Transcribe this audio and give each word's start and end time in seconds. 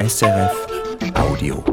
SRF 0.00 0.66
Audio. 1.14 1.64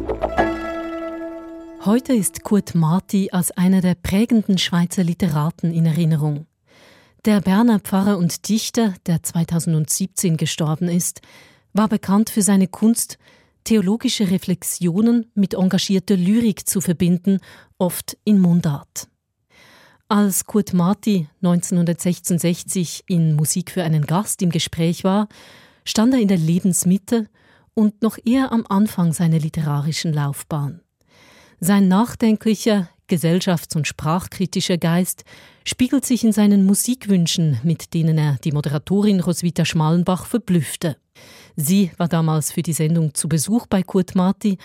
Heute 1.86 2.14
ist 2.14 2.42
Kurt 2.42 2.74
Marti 2.74 3.30
als 3.32 3.52
einer 3.52 3.82
der 3.82 3.94
prägenden 3.94 4.58
Schweizer 4.58 5.04
Literaten 5.04 5.72
in 5.72 5.86
Erinnerung. 5.86 6.48
Der 7.26 7.40
Berner 7.40 7.80
Pfarrer 7.80 8.18
und 8.18 8.50
Dichter, 8.50 8.96
der 9.06 9.22
2017 9.22 10.38
gestorben 10.38 10.90
ist, 10.90 11.22
war 11.74 11.88
bekannt 11.88 12.32
für 12.32 12.42
seine 12.42 12.68
Kunst, 12.68 13.20
theologische 13.64 14.32
Reflexionen 14.32 15.32
mit 15.36 15.54
engagierter 15.54 16.18
Lyrik 16.18 16.68
zu 16.68 16.82
verbinden, 16.82 17.38
oft 17.78 18.18
in 18.24 18.40
Mundart. 18.40 19.08
Als 20.08 20.46
Kurt 20.46 20.74
Marti 20.74 21.28
1966 21.44 23.04
in 23.06 23.36
Musik 23.36 23.70
für 23.70 23.84
einen 23.84 24.08
Gast 24.08 24.42
im 24.42 24.50
Gespräch 24.50 25.04
war, 25.04 25.28
stand 25.84 26.16
er 26.16 26.20
in 26.20 26.28
der 26.28 26.38
Lebensmitte 26.38 27.28
und 27.76 28.02
noch 28.02 28.18
eher 28.26 28.52
am 28.52 28.66
Anfang 28.68 29.14
seiner 29.14 29.38
literarischen 29.38 30.12
Laufbahn. 30.14 30.82
Sein 31.60 31.88
nachdenklicher, 31.88 32.90
gesellschafts- 33.08 33.76
und 33.76 33.88
sprachkritischer 33.88 34.78
Geist 34.78 35.24
spiegelt 35.64 36.06
sich 36.06 36.24
in 36.24 36.32
seinen 36.32 36.66
Musikwünschen, 36.66 37.60
mit 37.64 37.94
denen 37.94 38.18
er 38.18 38.38
die 38.44 38.52
Moderatorin 38.52 39.20
Roswitha 39.20 39.66
Schmalenbach 39.66 40.26
verblüffte. 40.26 40.98
Sie 41.56 41.92
war 41.98 42.08
damals 42.08 42.52
für 42.52 42.62
die 42.62 42.74
Sendung 42.74 43.14
zu 43.14 43.30
Besuch 43.30 43.68
bei 43.68 43.84
Kurt 43.84 44.16
Marti 44.16 44.58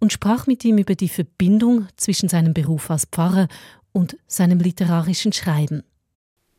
und 0.00 0.12
sprach 0.12 0.46
mit 0.46 0.64
ihm 0.64 0.78
über 0.78 0.94
die 0.94 1.08
Verbindung 1.08 1.86
zwischen 1.96 2.28
seinem 2.28 2.52
Beruf 2.52 2.90
als 2.90 3.06
Pfarrer 3.06 3.48
und 3.92 4.16
seinem 4.26 4.58
literarischen 4.58 5.32
Schreiben. 5.32 5.82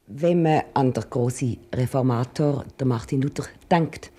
Wenn 0.08 0.44
man 0.44 0.62
an 0.74 0.94
den 0.94 1.04
großen 1.10 1.58
Reformator, 1.74 2.66
der 2.80 2.88
Martin 2.88 3.22
Luther, 3.22 3.46
denkt 3.70 4.12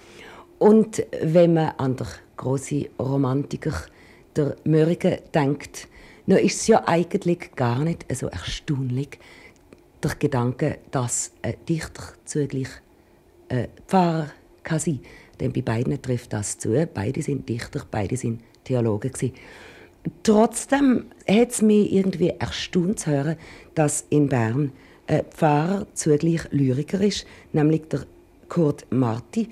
und 0.58 1.04
wenn 1.22 1.54
man 1.54 1.74
an 1.78 1.96
den 1.96 2.06
großen 2.36 2.86
Romantiker, 2.98 3.74
der 4.34 4.56
Mörige, 4.64 5.22
denkt, 5.34 5.88
dann 6.26 6.38
ist 6.38 6.60
es 6.60 6.66
ja 6.66 6.86
eigentlich 6.86 7.54
gar 7.54 7.78
nicht 7.78 8.06
so 8.14 8.26
erstaunlich, 8.26 9.18
der 10.02 10.14
Gedanke, 10.18 10.78
dass 10.90 11.32
ein 11.42 11.54
Dichter 11.68 12.02
zugleich 12.24 12.68
ein 13.48 13.68
Pfarrer 13.86 14.30
kann 14.62 14.78
sein 14.78 15.00
kann. 15.02 15.10
Denn 15.40 15.52
bei 15.52 15.62
beiden 15.62 16.00
trifft 16.00 16.32
das 16.32 16.58
zu. 16.58 16.88
Beide 16.92 17.22
sind 17.22 17.48
Dichter, 17.48 17.82
beide 17.90 18.16
sind 18.16 18.40
Theologen. 18.64 19.12
Gewesen. 19.12 19.34
Trotzdem 20.22 21.06
hat 21.28 21.50
es 21.50 21.62
mich 21.62 21.92
irgendwie 21.92 22.32
erstaunt 22.38 23.00
zu 23.00 23.10
hören, 23.10 23.36
dass 23.74 24.06
in 24.10 24.28
Bern 24.28 24.72
ein 25.06 25.24
Pfarrer 25.30 25.86
zugleich 25.94 26.42
Lyriker 26.50 27.00
ist, 27.00 27.26
nämlich 27.52 27.82
der 27.88 28.06
Kurt 28.48 28.86
Marti, 28.90 29.48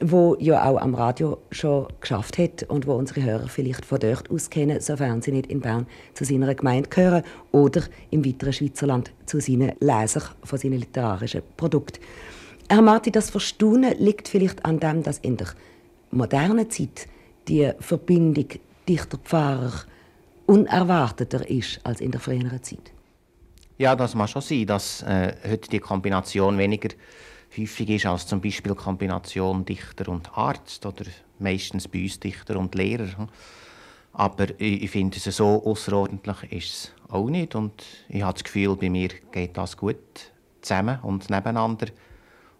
wo 0.00 0.36
ja 0.40 0.68
auch 0.68 0.78
am 0.78 0.94
Radio 0.94 1.38
schon 1.50 1.86
geschafft 2.00 2.38
hat 2.38 2.64
und 2.64 2.86
wo 2.86 2.94
unsere 2.94 3.22
Hörer 3.22 3.48
vielleicht 3.48 3.84
von 3.84 4.00
dort 4.00 4.30
aus 4.30 4.50
kennen, 4.50 4.80
sofern 4.80 5.22
sie 5.22 5.32
nicht 5.32 5.46
in 5.46 5.60
Bern 5.60 5.86
zu 6.14 6.24
seiner 6.24 6.54
Gemeinde 6.54 6.88
gehören 6.88 7.22
oder 7.52 7.82
im 8.10 8.24
weiteren 8.24 8.52
Schweizerland 8.52 9.12
zu 9.26 9.40
seinen 9.40 9.72
Lesern 9.80 10.24
von 10.42 10.58
seinen 10.58 10.80
literarischen 10.80 11.42
Produkten. 11.56 12.00
Herr 12.68 12.82
Marti, 12.82 13.12
das 13.12 13.30
Verstaunen 13.30 13.94
liegt 13.98 14.28
vielleicht 14.28 14.64
an 14.64 14.80
dem, 14.80 15.02
dass 15.02 15.18
in 15.18 15.36
der 15.36 15.48
modernen 16.10 16.70
Zeit 16.70 17.06
die 17.46 17.70
Verbindung 17.78 18.48
Dichter-Pfarrer 18.88 19.84
unerwarteter 20.46 21.48
ist 21.48 21.80
als 21.84 22.00
in 22.00 22.10
der 22.10 22.20
früheren 22.20 22.62
Zeit. 22.62 22.92
Ja, 23.78 23.96
das 23.96 24.14
mag 24.14 24.28
schon 24.28 24.42
sein, 24.42 24.66
dass 24.66 25.02
äh, 25.02 25.34
heute 25.48 25.68
die 25.68 25.80
Kombination 25.80 26.58
weniger 26.58 26.90
häufig 27.58 27.88
ist 27.90 28.06
als 28.06 28.26
zum 28.26 28.40
Beispiel 28.40 28.74
Kombination 28.74 29.64
Dichter 29.64 30.08
und 30.08 30.36
Arzt 30.36 30.84
oder 30.86 31.04
meistens 31.38 31.88
bei 31.88 32.02
uns 32.02 32.20
Dichter 32.20 32.58
und 32.58 32.74
Lehrer. 32.74 33.28
Aber 34.12 34.48
ich, 34.60 34.82
ich 34.84 34.90
finde 34.90 35.16
es 35.16 35.24
so 35.24 35.62
außerordentlich 35.64 36.52
ist 36.52 36.68
es 36.68 36.92
auch 37.08 37.28
nicht 37.28 37.54
und 37.54 37.84
ich 38.08 38.22
habe 38.22 38.34
das 38.34 38.44
Gefühl, 38.44 38.76
bei 38.76 38.90
mir 38.90 39.08
geht 39.32 39.56
das 39.56 39.76
gut 39.76 39.96
zusammen 40.62 40.98
und 41.02 41.28
nebeneinander 41.30 41.86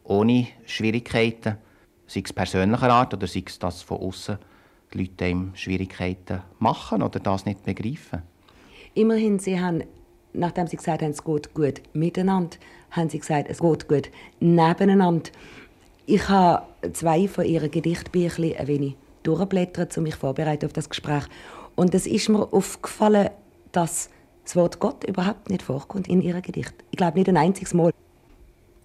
ohne 0.04 0.48
Schwierigkeiten, 0.66 1.56
sei 2.06 2.22
es 2.24 2.32
persönlicher 2.32 2.90
Art 2.90 3.14
oder 3.14 3.26
sei 3.26 3.44
es 3.46 3.58
das 3.58 3.82
von 3.82 3.98
außen 3.98 4.38
die 4.92 4.98
Leute 4.98 5.26
ihm 5.26 5.52
Schwierigkeiten 5.54 6.42
machen 6.58 7.02
oder 7.02 7.20
das 7.20 7.46
nicht 7.46 7.64
begreifen. 7.64 8.22
Immerhin, 8.94 9.38
Sie 9.38 9.58
haben, 9.58 9.82
nachdem 10.32 10.66
Sie 10.66 10.76
gesagt 10.76 11.02
haben, 11.02 11.10
es 11.10 11.24
geht 11.24 11.52
gut 11.54 11.82
miteinander, 11.92 12.56
haben 12.94 13.08
Sie 13.10 13.18
gesagt, 13.18 13.48
es 13.48 13.58
geht 13.58 13.88
gut 13.88 14.10
nebeneinander. 14.40 15.30
Ich 16.06 16.28
habe 16.28 16.66
zwei 16.92 17.28
von 17.28 17.44
Ihren 17.44 17.70
Gedichtbüchern 17.70 18.54
ein 18.58 18.66
wenig 18.66 18.96
durchblättert, 19.22 19.96
um 19.96 20.04
mich 20.04 20.14
vorbereiten 20.14 20.66
auf 20.66 20.72
das 20.72 20.88
Gespräch. 20.88 21.24
Und 21.74 21.94
es 21.94 22.06
ist 22.06 22.28
mir 22.28 22.52
aufgefallen, 22.52 23.30
dass 23.72 24.10
das 24.44 24.54
Wort 24.56 24.78
Gott 24.78 25.04
überhaupt 25.04 25.50
nicht 25.50 25.62
vorkommt 25.62 26.08
in 26.08 26.20
Ihren 26.20 26.42
Gedichten. 26.42 26.76
Ich 26.90 26.98
glaube 26.98 27.18
nicht 27.18 27.28
ein 27.28 27.36
einziges 27.36 27.74
Mal. 27.74 27.92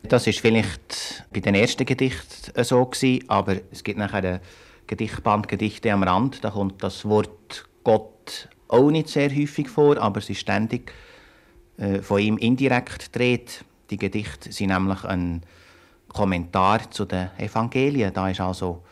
Das 0.04 0.26
ist 0.26 0.40
vielleicht 0.40 1.26
bei 1.32 1.42
den 1.42 1.56
ersten 1.56 1.86
Gedichten 1.86 2.64
so 2.64 2.86
gewesen, 2.86 3.26
aber 3.28 3.58
es 3.72 3.84
gibt 3.84 4.00
nachher 4.00 4.18
eine 4.20 4.42
Gedichtband 4.88 5.48
Gedichte 5.48 5.92
am 5.92 6.04
Rand. 6.04 6.44
Da 6.44 6.52
kommt 6.52 6.82
das 6.82 7.06
Wort 7.06 7.68
Gott 7.84 8.50
auch 8.70 8.90
nicht 8.90 9.10
sehr 9.10 9.30
häufig 9.30 9.68
vor, 9.70 9.98
aber 9.98 10.20
es 10.20 10.30
ist 10.30 10.40
ständig 10.40 10.94
äh, 11.78 12.02
von 12.02 12.20
ihm 12.20 12.38
indirekt 12.38 13.16
dreht. 13.16 13.66
Die 13.90 13.98
Gedichte 13.98 14.52
sind 14.52 14.70
nämlich 14.70 15.04
ein 15.04 15.42
Kommentar 16.08 16.90
zu 16.92 17.06
den 17.06 17.30
Evangelien. 17.38 18.14
Da 18.14 18.30
ist 18.30 18.42
also 18.42 18.84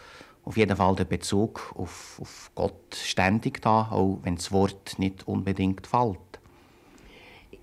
auf 0.44 0.56
jeden 0.58 0.78
Fall 0.78 0.96
der 0.96 1.06
Bezug 1.06 1.74
auf, 1.76 2.20
auf 2.22 2.52
Gott 2.56 2.96
ständig 2.96 3.62
da, 3.62 3.90
auch 3.92 4.20
wenn 4.24 4.36
das 4.36 4.52
Wort 4.52 4.98
nicht 4.98 5.28
unbedingt 5.28 5.86
fällt. 5.86 6.18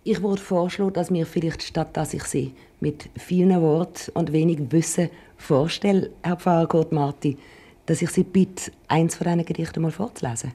Ich 0.03 0.23
würde 0.23 0.43
vorschlagen, 0.43 0.93
dass 0.93 1.11
mir 1.11 1.25
vielleicht 1.25 1.63
statt 1.63 1.97
dass 1.97 2.13
ich 2.13 2.25
sie 2.25 2.55
mit 2.81 3.09
vielen 3.17 3.63
Worten 3.63 4.11
und 4.13 4.33
wenig 4.33 4.61
Wissen 4.71 5.09
vorstelle, 5.39 6.11
Herr 6.23 6.37
Pfarrer 6.37 6.67
Kurt 6.67 6.93
Marti, 6.93 7.39
dass 7.87 8.03
ich 8.03 8.11
Sie 8.11 8.25
bitte, 8.25 8.71
eins 8.89 9.17
von 9.17 9.27
diesen 9.27 9.47
Gedichten 9.47 9.81
mal 9.81 9.91
vorzulesen. 9.91 10.53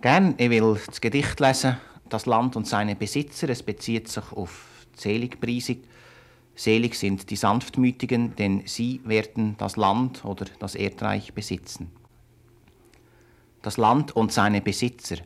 Gern. 0.00 0.34
Ich 0.36 0.50
will 0.50 0.78
das 0.86 1.00
Gedicht 1.00 1.40
lesen, 1.40 1.78
Das 2.08 2.26
Land 2.26 2.54
und 2.54 2.66
seine 2.68 2.94
Besitzer. 2.94 3.48
Es 3.48 3.62
bezieht 3.62 4.08
sich 4.08 4.32
auf 4.32 4.77
Seligpreisung. 5.00 5.78
Selig 6.54 6.96
sind 6.96 7.30
die 7.30 7.36
Sanftmütigen, 7.36 8.34
denn 8.36 8.62
sie 8.66 9.00
werden 9.04 9.54
das 9.58 9.76
Land 9.76 10.24
oder 10.24 10.46
das 10.58 10.74
Erdreich 10.74 11.32
besitzen. 11.32 11.90
Das 13.62 13.76
Land 13.76 14.16
und 14.16 14.32
seine 14.32 14.60
Besitzer. 14.60 15.16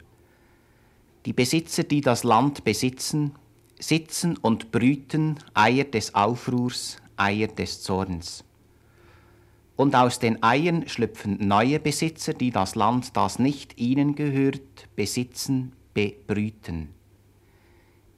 Die 1.24 1.32
Besitzer, 1.32 1.84
die 1.84 2.00
das 2.00 2.24
Land 2.24 2.64
besitzen, 2.64 3.32
sitzen 3.78 4.36
und 4.36 4.72
brüten 4.72 5.38
Eier 5.54 5.84
des 5.84 6.14
Aufruhrs, 6.14 6.98
Eier 7.16 7.48
des 7.48 7.82
Zorns. 7.82 8.44
Und 9.76 9.94
aus 9.94 10.18
den 10.18 10.42
Eiern 10.42 10.88
schlüpfen 10.88 11.38
neue 11.46 11.80
Besitzer, 11.80 12.34
die 12.34 12.50
das 12.50 12.74
Land, 12.74 13.16
das 13.16 13.38
nicht 13.38 13.80
ihnen 13.80 14.14
gehört, 14.14 14.88
besitzen, 14.96 15.72
bebrüten. 15.94 16.88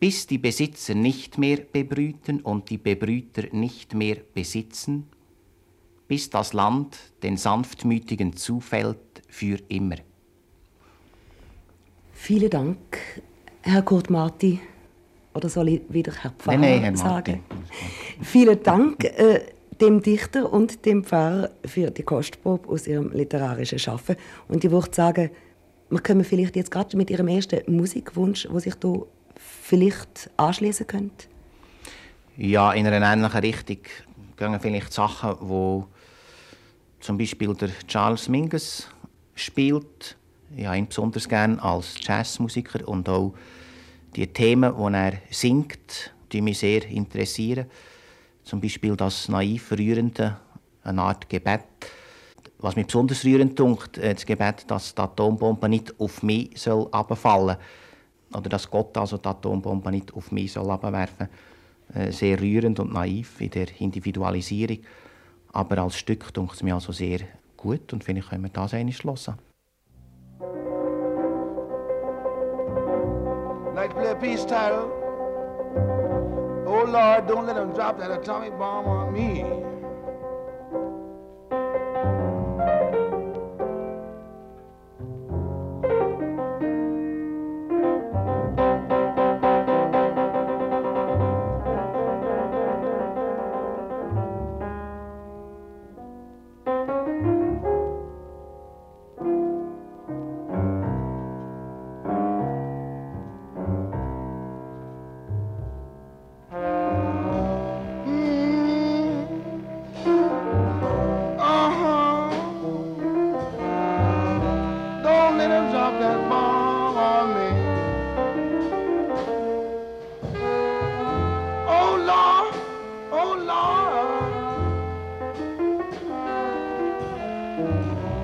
Bis 0.00 0.26
die 0.26 0.38
Besitzer 0.38 0.94
nicht 0.94 1.38
mehr 1.38 1.58
bebrüten 1.58 2.40
und 2.40 2.68
die 2.70 2.78
Bebrüter 2.78 3.44
nicht 3.52 3.94
mehr 3.94 4.16
besitzen, 4.34 5.06
bis 6.08 6.30
das 6.30 6.52
Land 6.52 6.98
den 7.22 7.36
Sanftmütigen 7.36 8.36
zufällt 8.36 9.22
für 9.28 9.58
immer. 9.68 9.96
Vielen 12.12 12.50
Dank, 12.50 12.78
Herr 13.62 13.82
Kurt 13.82 14.10
Marti. 14.10 14.60
Oder 15.34 15.48
soll 15.48 15.68
ich 15.68 15.82
wieder 15.88 16.12
Herr 16.12 16.30
Pfarrer 16.30 16.58
nein, 16.58 16.82
nein, 16.82 16.82
Herr 16.82 16.96
sagen? 16.96 17.40
Vielen 18.22 18.62
Dank 18.62 19.02
äh, 19.04 19.40
dem 19.80 20.00
Dichter 20.00 20.52
und 20.52 20.86
dem 20.86 21.04
Pfarrer 21.04 21.50
für 21.64 21.90
die 21.90 22.02
Kostprobe 22.02 22.68
aus 22.68 22.86
ihrem 22.86 23.10
literarischen 23.12 23.78
Schaffen. 23.78 24.16
Und 24.48 24.64
ich 24.64 24.70
würde 24.70 24.94
sagen, 24.94 25.30
wir 25.90 26.00
können 26.00 26.24
vielleicht 26.24 26.56
jetzt 26.56 26.70
gerade 26.70 26.96
mit 26.96 27.10
Ihrem 27.10 27.28
ersten 27.28 27.60
Musikwunsch, 27.76 28.48
wo 28.50 28.58
sich 28.58 28.74
du 28.74 29.06
vielleicht 29.62 30.30
anschließen 30.36 30.86
könnt. 30.86 31.28
Ja, 32.36 32.72
in 32.72 32.86
einer 32.86 33.04
ähnlichen 33.12 33.40
Richtung 33.40 33.78
gehen 34.36 34.60
vielleicht 34.60 34.92
Sachen, 34.92 35.36
wo 35.40 35.86
zum 37.00 37.18
Beispiel 37.18 37.54
der 37.54 37.70
Charles 37.86 38.28
Mingus 38.28 38.88
spielt. 39.34 40.16
Ich 40.56 40.66
habe 40.66 40.78
ihn 40.78 40.88
besonders 40.88 41.28
gerne 41.28 41.62
als 41.62 41.94
Jazzmusiker 42.00 42.86
und 42.88 43.08
auch 43.08 43.34
die 44.16 44.26
Themen, 44.26 44.74
die 44.76 44.94
er 44.94 45.12
singt, 45.30 46.14
die 46.32 46.40
mich 46.40 46.58
sehr 46.58 46.86
interessieren. 46.88 47.66
Zum 48.42 48.60
Beispiel 48.60 48.96
das 48.96 49.28
naiv 49.28 49.72
rührende, 49.72 50.36
eine 50.82 51.02
Art 51.02 51.28
Gebet. 51.28 51.64
Was 52.58 52.76
mich 52.76 52.86
besonders 52.86 53.24
rührend 53.24 53.58
dunkt, 53.58 53.98
äh, 53.98 54.14
das 54.14 54.26
Gebet, 54.26 54.64
dass 54.68 54.94
die 54.94 55.00
Atombombe 55.00 55.68
nicht 55.68 55.98
auf 55.98 56.22
mich 56.22 56.50
soll 56.60 56.88
abfallen 56.92 57.56
oder 58.34 58.48
dass 58.48 58.70
Gott 58.70 58.96
also 58.96 59.18
die 59.18 59.28
Atombombe 59.28 59.90
nicht 59.90 60.12
auf 60.14 60.32
mich 60.32 60.52
soll 60.52 60.70
abwerfen 60.70 61.28
soll. 61.28 62.02
Äh, 62.02 62.12
sehr 62.12 62.40
rührend 62.40 62.80
und 62.80 62.92
naiv 62.92 63.40
in 63.40 63.50
der 63.50 63.68
Individualisierung. 63.80 64.78
Aber 65.52 65.78
als 65.78 65.96
Stück 65.96 66.32
denkt 66.32 66.54
es 66.54 66.62
mir 66.62 66.74
also 66.74 66.92
sehr 66.92 67.20
gut 67.56 67.92
und 67.92 68.02
finde 68.02 68.20
ich, 68.20 68.28
können 68.28 68.42
wir 68.42 68.50
das 68.50 68.74
einmal 68.74 68.92
schlossen. 68.92 69.34
Like 73.74 73.90
to 73.90 73.96
play 73.96 74.10
a 74.10 74.14
peace 74.14 74.44
title. 74.44 74.90
Oh 76.66 76.84
Lord, 76.86 77.28
don't 77.28 77.46
let 77.46 77.56
them 77.56 77.72
drop 77.74 77.98
that 77.98 78.10
atomic 78.10 78.56
bomb 78.58 78.86
on 78.86 79.12
me. 79.12 79.73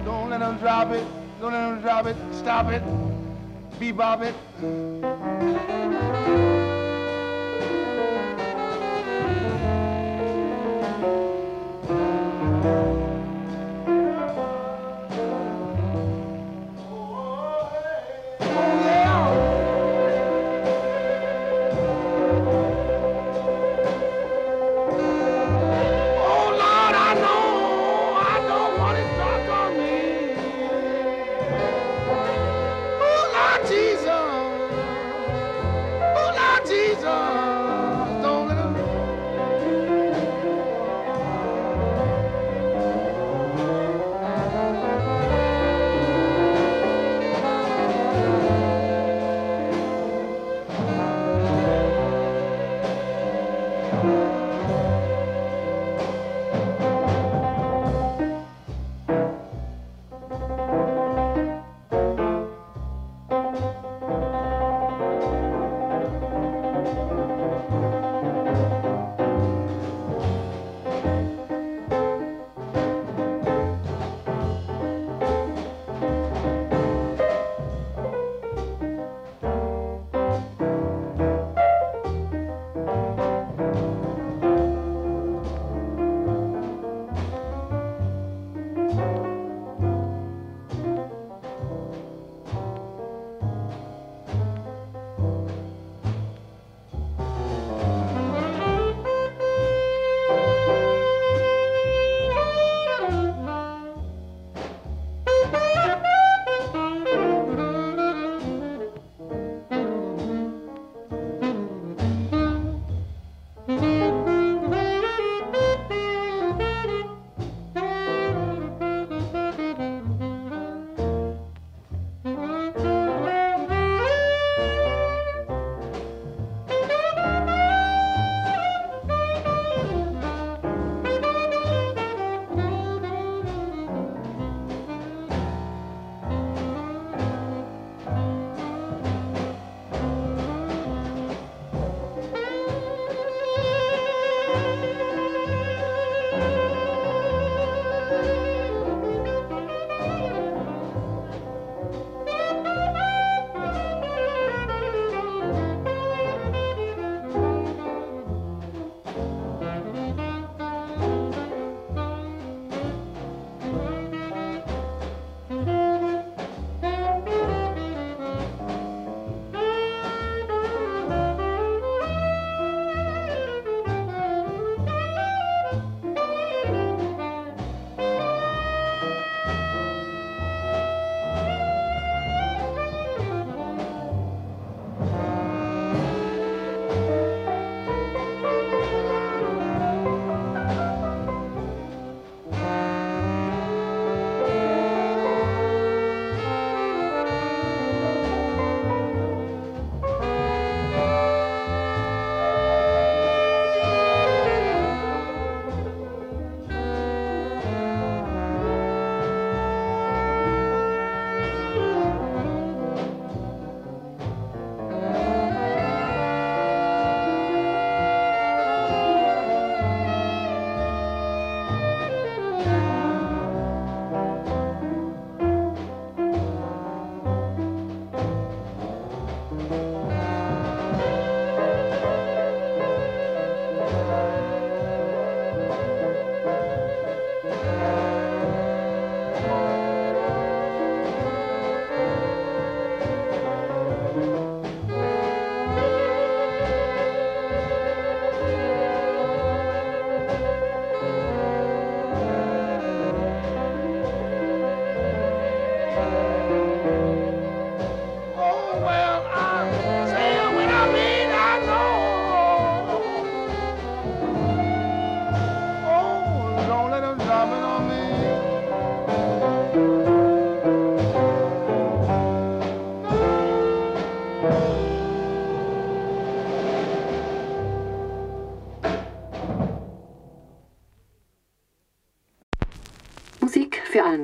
Don't 0.05 0.31
let 0.31 0.41
them 0.41 0.59
drop 0.59 0.91
it. 0.91 1.07
Don't 1.41 1.53
let 1.53 1.71
them 1.71 1.81
drop 1.81 2.07
it. 2.07 2.17
Stop 2.33 2.71
it. 2.71 2.83
Bebop 3.79 4.23
it. 4.23 4.35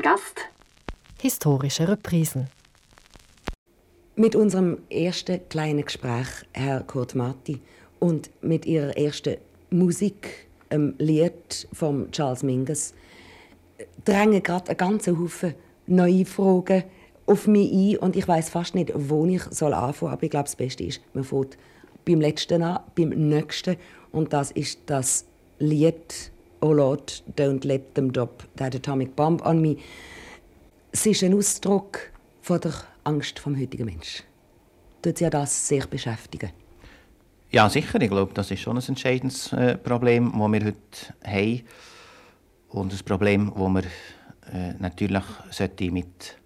Gast 0.06 0.38
historische 1.20 1.88
Reprisen. 1.88 2.46
Mit 4.14 4.36
unserem 4.36 4.78
ersten 4.88 5.40
kleinen 5.48 5.84
Gespräch, 5.84 6.28
Herr 6.52 6.84
Kurt 6.84 7.16
Marti, 7.16 7.60
und 7.98 8.30
mit 8.40 8.66
Ihrer 8.66 8.96
ersten 8.96 9.38
Musik, 9.70 10.46
einem 10.70 10.94
Lied 10.98 11.66
von 11.72 12.08
Charles 12.12 12.44
Mingus, 12.44 12.94
drängen 14.04 14.44
gerade 14.44 14.68
einen 14.68 14.76
ganzen 14.76 15.18
Haufen 15.18 15.56
neue 15.88 16.24
Fragen 16.24 16.84
auf 17.26 17.48
mich 17.48 17.72
ein 17.72 17.98
und 17.98 18.14
ich 18.14 18.28
weiß 18.28 18.48
fast 18.50 18.76
nicht, 18.76 18.92
wo 18.94 19.26
ich 19.26 19.42
soll 19.50 19.74
anfangen 19.74 19.94
soll. 19.94 20.12
Aber 20.12 20.22
ich 20.22 20.30
glaube, 20.30 20.44
das 20.44 20.54
Beste 20.54 20.84
ist, 20.84 21.00
man 21.14 21.24
fängt 21.24 21.58
beim 22.04 22.20
letzten 22.20 22.62
an, 22.62 22.78
beim 22.94 23.08
nächsten. 23.08 23.76
Und 24.12 24.32
das 24.32 24.52
ist 24.52 24.78
das 24.86 25.24
Lied 25.58 26.30
«Oh 26.60 26.72
Lord, 26.72 27.22
don't 27.36 27.64
let 27.64 27.94
them 27.94 28.12
drop 28.12 28.42
that 28.56 28.74
atomic 28.74 29.14
bomb 29.14 29.40
on 29.42 29.60
me». 29.60 29.76
Es 30.92 31.04
ist 31.06 31.22
ein 31.22 31.34
Ausdruck 31.34 32.10
von 32.40 32.60
der 32.60 32.72
Angst 33.04 33.38
vom 33.38 33.58
heutigen 33.58 33.84
Menschen. 33.84 34.24
Tut 35.02 35.18
Sie 35.18 35.28
das 35.28 35.68
sehr 35.68 35.86
beschäftigen? 35.86 36.50
Ja, 37.50 37.68
sicher. 37.68 38.00
Ich 38.00 38.10
glaube, 38.10 38.34
das 38.34 38.50
ist 38.50 38.60
schon 38.60 38.76
ein 38.76 38.84
entscheidendes 38.86 39.52
äh, 39.52 39.76
Problem, 39.76 40.32
das 40.32 40.52
wir 40.52 40.64
heute 40.64 41.14
haben. 41.24 41.62
Und 42.68 42.92
ein 42.92 43.04
Problem, 43.04 43.52
das 43.54 43.68
wir 43.68 43.82
äh, 44.52 44.74
natürlich 44.78 45.22
sollte 45.50 45.90
mit 45.90 46.36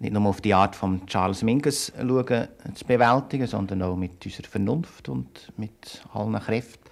nicht 0.00 0.12
nur 0.12 0.26
auf 0.26 0.40
die 0.40 0.54
Art 0.54 0.76
von 0.76 1.04
Charles 1.06 1.42
Mingus 1.42 1.92
schauen, 1.96 2.48
zu 2.74 2.84
bewältigen, 2.86 3.46
sondern 3.46 3.82
auch 3.82 3.96
mit 3.96 4.24
unserer 4.24 4.46
Vernunft 4.46 5.08
und 5.08 5.52
mit 5.56 6.02
allen 6.12 6.38
Kräften. 6.40 6.87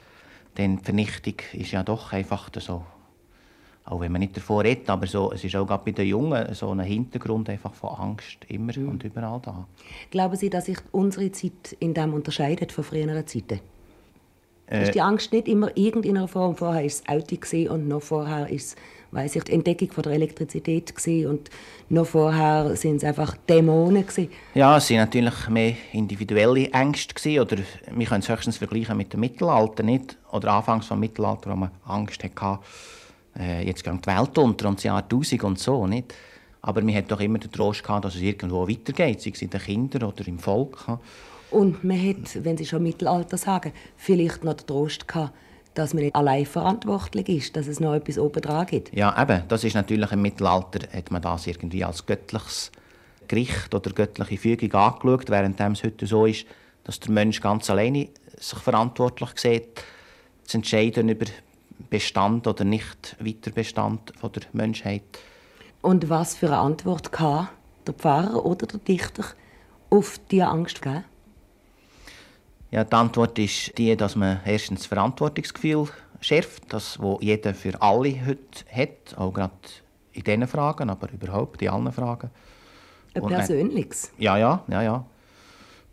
Denn 0.56 0.78
die 0.78 0.84
Vernichtung 0.84 1.34
ist 1.52 1.72
ja 1.72 1.82
doch 1.82 2.12
einfach 2.12 2.50
so 2.58 2.82
auch 3.86 4.00
wenn 4.00 4.10
man 4.10 4.20
nicht 4.20 4.36
davor 4.36 4.64
redet, 4.64 4.90
aber 4.90 5.06
so, 5.06 5.32
es 5.32 5.44
ist 5.44 5.54
auch 5.54 5.66
gerade 5.66 5.84
bei 5.84 5.92
den 5.92 6.08
Jungen 6.08 6.52
so 6.54 6.70
ein 6.70 6.80
Hintergrund 6.80 7.48
einfach 7.48 7.72
von 7.72 7.90
Angst 7.90 8.38
immer 8.48 8.76
mhm. 8.76 8.88
und 8.88 9.04
überall 9.04 9.40
da. 9.40 9.66
Glauben 10.10 10.34
Sie, 10.34 10.50
dass 10.50 10.66
sich 10.66 10.78
unsere 10.90 11.30
Zeit 11.30 11.76
in 11.78 11.94
dem 11.94 12.12
unterscheidet 12.12 12.72
von 12.72 12.82
früheren 12.82 13.24
Zeiten? 13.26 13.60
Äh, 14.68 14.82
ist 14.82 14.94
die 14.94 15.00
Angst 15.00 15.32
nicht 15.32 15.46
immer 15.46 15.76
irgendeiner 15.76 16.26
Form? 16.26 16.56
Vorher 16.56 16.80
war 16.80 16.84
es 16.84 17.04
Auto 17.06 17.36
und 17.72 17.86
noch 17.86 18.02
vorher 18.02 18.48
ist 18.48 18.76
weiß 19.16 19.36
ich, 19.36 19.44
die 19.44 19.52
Entdeckung 19.52 19.90
von 19.90 20.02
der 20.02 20.12
Elektrizität 20.12 20.92
und 21.26 21.50
noch 21.88 22.06
vorher 22.06 22.76
sind 22.76 22.96
es 22.96 23.04
einfach 23.04 23.36
Dämonen 23.48 24.06
gewesen. 24.06 24.30
Ja, 24.54 24.76
es 24.76 24.86
sind 24.86 24.98
natürlich 24.98 25.48
mehr 25.48 25.74
individuelle 25.92 26.70
Ängste 26.70 27.14
gewesen, 27.14 27.40
oder 27.40 27.56
wir 27.92 28.06
können 28.06 28.20
es 28.20 28.28
höchstens 28.28 28.58
vergleichen 28.58 28.96
mit 28.96 29.12
dem 29.12 29.20
Mittelalter 29.20 29.82
nicht 29.82 30.16
oder 30.30 30.52
anfangs 30.52 30.86
vom 30.86 31.00
Mittelalter, 31.00 31.50
wo 31.50 31.56
man 31.56 31.70
Angst 31.86 32.22
hatte 32.22 32.60
äh, 33.38 33.66
jetzt 33.66 33.84
geht 33.84 34.06
die 34.06 34.06
Welt 34.06 34.38
unter 34.38 34.68
und 34.68 34.78
das 34.78 34.84
Jahr 34.84 35.02
1000 35.02 35.44
und 35.44 35.58
so, 35.58 35.86
nicht? 35.86 36.14
Aber 36.62 36.82
man 36.82 36.94
hat 36.94 37.10
doch 37.10 37.20
immer 37.20 37.38
den 37.38 37.52
Trost 37.52 37.82
gehabt, 37.82 38.04
dass 38.04 38.16
es 38.16 38.22
irgendwo 38.22 38.68
weitergeht, 38.68 39.20
sei 39.20 39.30
es 39.32 39.42
in 39.42 39.50
den 39.50 39.60
Kindern 39.60 40.04
oder 40.04 40.26
im 40.26 40.38
Volk. 40.38 40.98
Und 41.50 41.84
man 41.84 42.08
hat, 42.08 42.44
wenn 42.44 42.56
Sie 42.56 42.66
schon 42.66 42.82
Mittelalter 42.82 43.36
sagen, 43.36 43.72
vielleicht 43.96 44.42
noch 44.42 44.54
den 44.54 44.66
Trost 44.66 45.06
gehabt, 45.06 45.32
dass 45.76 45.94
man 45.94 46.04
nicht 46.04 46.16
allein 46.16 46.46
verantwortlich 46.46 47.28
ist, 47.28 47.56
dass 47.56 47.66
es 47.66 47.80
noch 47.80 47.94
etwas 47.94 48.18
oben 48.18 48.40
dran 48.40 48.66
gibt. 48.66 48.94
Ja, 48.94 49.20
eben. 49.20 49.42
Das 49.48 49.62
ist 49.62 49.74
natürlich 49.74 50.10
im 50.10 50.22
Mittelalter, 50.22 50.80
hat 50.96 51.10
man 51.10 51.22
das 51.22 51.46
irgendwie 51.46 51.84
als 51.84 52.06
göttliches 52.06 52.72
Gericht 53.28 53.74
oder 53.74 53.90
göttliche 53.90 54.38
Fügung 54.38 54.72
angeschaut, 54.72 55.28
während 55.28 55.60
es 55.60 55.84
heute 55.84 56.06
so 56.06 56.26
ist, 56.26 56.46
dass 56.84 57.00
der 57.00 57.10
Mensch 57.10 57.40
ganz 57.40 57.68
alleine 57.68 58.08
sich 58.38 58.58
verantwortlich 58.58 59.30
sieht, 59.36 59.82
zu 60.44 60.58
entscheiden 60.58 61.08
über 61.08 61.26
Bestand 61.90 62.46
oder 62.46 62.64
nicht 62.64 63.16
Weiterbestand 63.20 64.12
von 64.18 64.32
der 64.32 64.42
Menschheit. 64.52 65.02
Und 65.82 66.08
was 66.08 66.36
für 66.36 66.46
eine 66.46 66.58
Antwort 66.58 67.12
kann 67.12 67.48
der 67.86 67.94
Pfarrer 67.94 68.46
oder 68.46 68.66
der 68.66 68.80
Dichter 68.80 69.24
auf 69.90 70.18
diese 70.30 70.46
Angst 70.46 70.80
geben? 70.80 71.04
Ja, 72.70 72.84
die 72.84 72.92
Antwort 72.92 73.38
ist 73.38 73.76
die, 73.78 73.96
dass 73.96 74.16
man 74.16 74.40
erstens 74.44 74.80
das 74.80 74.86
Verantwortungsgefühl 74.86 75.88
schärft, 76.20 76.64
das 76.72 77.00
wo 77.00 77.18
jeder 77.20 77.54
für 77.54 77.80
alle 77.80 78.26
heute 78.26 78.64
hat, 78.70 79.16
auch 79.16 79.32
gerade 79.32 79.52
in 80.12 80.24
diesen 80.24 80.46
Fragen, 80.48 80.90
aber 80.90 81.10
überhaupt 81.12 81.62
in 81.62 81.68
allen 81.68 81.92
Fragen. 81.92 82.30
Ein 83.14 83.26
persönliches? 83.26 84.12
Ja, 84.18 84.36
ja, 84.36 84.62
ja, 84.68 84.82
ja. 84.82 85.04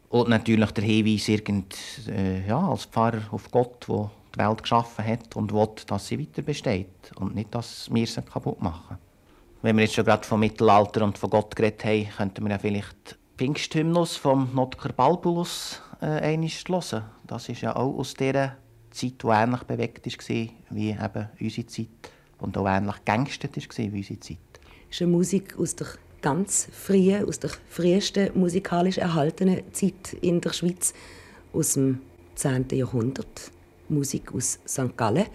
Und 0.09 0.29
natürlich 0.29 0.71
der 0.71 0.83
Hinweis 0.83 1.27
irgend, 1.27 1.75
äh, 2.07 2.45
ja, 2.47 2.59
als 2.59 2.85
Pfarrer 2.85 3.21
auf 3.31 3.49
Gott, 3.51 3.87
der 3.87 4.11
die 4.35 4.39
Welt 4.39 4.61
geschaffen 4.61 5.05
hat 5.05 5.35
und 5.35 5.53
will, 5.53 5.69
dass 5.87 6.07
sie 6.07 6.19
weiter 6.19 6.41
besteht 6.41 7.11
und 7.15 7.35
nicht, 7.35 7.53
dass 7.53 7.93
wir 7.93 8.05
sie 8.05 8.21
kaputt 8.21 8.61
machen. 8.61 8.97
Wenn 9.61 9.77
wir 9.77 9.83
jetzt 9.83 9.95
schon 9.95 10.05
gerade 10.05 10.27
vom 10.27 10.39
Mittelalter 10.39 11.03
und 11.03 11.17
von 11.17 11.29
Gott 11.29 11.55
geredet 11.55 11.85
haben, 11.85 12.09
könnten 12.17 12.43
wir 12.43 12.51
ja 12.51 12.59
vielleicht 12.59 13.17
Pfingsthymnus 13.37 14.17
vom 14.17 14.49
Notker 14.53 14.91
Balbulus 14.93 15.81
äh, 16.03 16.33
hören. 16.33 17.03
Das 17.27 17.49
ist 17.49 17.61
ja 17.61 17.75
auch 17.75 17.97
aus 17.97 18.13
dieser 18.13 18.57
Zeit, 18.91 19.23
die 19.23 19.27
ähnlich 19.27 19.63
bewegt 19.63 20.05
war 20.05 20.47
wie 20.69 20.89
eben 20.89 21.29
unsere 21.39 21.67
Zeit 21.67 21.87
und 22.39 22.57
auch 22.57 22.67
ähnlich 22.67 22.95
geängstet 23.05 23.55
war 23.55 23.77
wie 23.77 23.97
unsere 23.97 24.19
Zeit. 24.19 24.37
Das 24.53 24.97
ist 24.97 25.01
eine 25.01 25.11
Musik 25.11 25.55
aus 25.57 25.75
der 25.75 25.87
ganz 26.21 26.67
frühen, 26.71 27.27
aus 27.27 27.39
der 27.39 27.51
frühesten 27.69 28.29
musikalisch 28.35 28.97
erhaltenen 28.97 29.61
Zeit 29.73 30.13
in 30.21 30.39
der 30.41 30.53
Schweiz, 30.53 30.93
aus 31.53 31.73
dem 31.73 31.99
10. 32.35 32.67
Jahrhundert. 32.71 33.51
Musik 33.89 34.33
aus 34.33 34.59
St. 34.65 34.95
Gallen. 34.95 35.25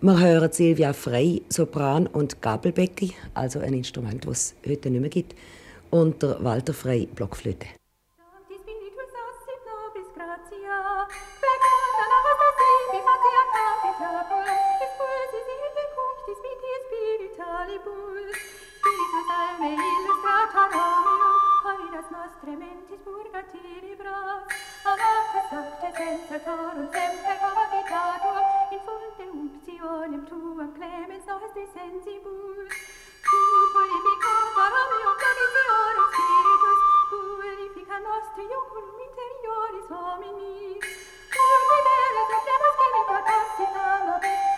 Wir 0.00 0.18
hören 0.20 0.52
Silvia 0.52 0.92
Frey, 0.92 1.42
Sopran 1.48 2.06
und 2.06 2.40
Gabelbecki, 2.40 3.12
also 3.34 3.58
ein 3.58 3.74
Instrument, 3.74 4.24
das 4.24 4.54
es 4.62 4.70
heute 4.70 4.88
nicht 4.88 5.00
mehr 5.00 5.10
gibt, 5.10 5.34
und 5.90 6.22
Walter 6.22 6.72
Frey, 6.72 7.06
Blockflöte. 7.06 7.77
vulpus, 17.84 18.36
spiritus 18.78 19.30
alme 19.30 19.70
illustrator 19.74 20.68
hominum, 20.74 21.36
hominas 21.64 22.08
nostre 22.10 22.56
mentis 22.56 23.00
purga 23.04 23.42
tenebras, 23.52 24.42
ad 24.90 25.00
opus 25.10 25.52
apte 25.58 25.88
sensatorum 25.98 26.88
semper 26.92 27.38
habitatum, 27.42 28.38
in 28.74 28.80
funde 28.86 29.26
umptionem 29.40 30.22
tuam 30.26 30.72
clemens 30.76 31.26
nostri 31.26 31.66
sensibus, 31.74 32.70
tu 33.28 33.40
purificator 33.74 34.70
hominum 34.76 35.16
conditionum 35.22 36.08
spiritus, 36.14 36.80
purifica 37.10 37.98
nostri 38.08 38.44
oculum 38.60 38.98
interioris 39.08 39.88
hominis, 39.94 40.84
pur 41.34 41.60
videres 41.70 42.30
et 42.36 42.42
demas 42.48 42.74
genita 42.80 43.18
tassitam 43.28 44.57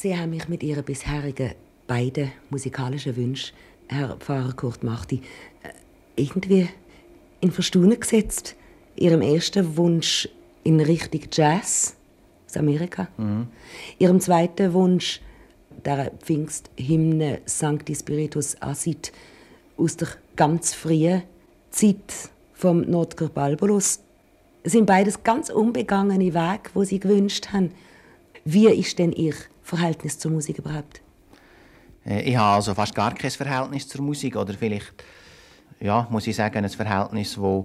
Sie 0.00 0.16
haben 0.16 0.30
mich 0.30 0.48
mit 0.48 0.62
Ihren 0.62 0.82
bisherigen 0.82 1.52
beiden 1.86 2.32
musikalischen 2.48 3.14
Wünschen, 3.16 3.54
Herr 3.86 4.16
Pfarrer 4.16 4.54
Kurt 4.54 4.82
Machti, 4.82 5.20
äh, 5.62 6.22
irgendwie 6.22 6.70
in 7.42 7.50
Verstaunen 7.50 8.00
gesetzt. 8.00 8.56
Ihrem 8.96 9.20
ersten 9.20 9.76
Wunsch 9.76 10.26
in 10.64 10.80
Richtung 10.80 11.20
Jazz 11.30 11.96
aus 12.46 12.56
Amerika. 12.56 13.08
Mhm. 13.18 13.48
Ihrem 13.98 14.20
zweiten 14.20 14.72
Wunsch 14.72 15.20
der 15.84 16.12
Pfingsthymne 16.12 17.42
Sancti 17.44 17.94
Spiritus 17.94 18.56
Asit 18.62 19.12
aus 19.80 19.96
der 19.96 20.08
ganz 20.36 20.74
frühen 20.74 21.22
Zeit 21.70 22.30
vom 22.52 22.82
Notker 22.82 23.28
Balbolus. 23.28 24.00
Es 24.62 24.72
sind 24.72 24.86
beides 24.86 25.22
ganz 25.22 25.48
unbegangene 25.48 26.34
Wege, 26.34 26.70
wo 26.74 26.84
sie 26.84 27.00
gewünscht 27.00 27.48
haben. 27.52 27.72
Wie 28.44 28.68
ist 28.68 28.98
denn 28.98 29.12
Ihr 29.12 29.34
Verhältnis 29.62 30.18
zur 30.18 30.32
Musik 30.32 30.58
überhaupt? 30.58 31.00
Äh, 32.04 32.22
ich 32.22 32.36
habe 32.36 32.56
also 32.56 32.74
fast 32.74 32.94
gar 32.94 33.14
kein 33.14 33.30
Verhältnis 33.30 33.88
zur 33.88 34.02
Musik 34.02 34.36
oder 34.36 34.52
vielleicht, 34.52 34.92
ja, 35.80 36.06
muss 36.10 36.26
ich 36.26 36.36
sagen, 36.36 36.64
ein 36.64 36.70
Verhältnis, 36.70 37.36
das 37.36 37.64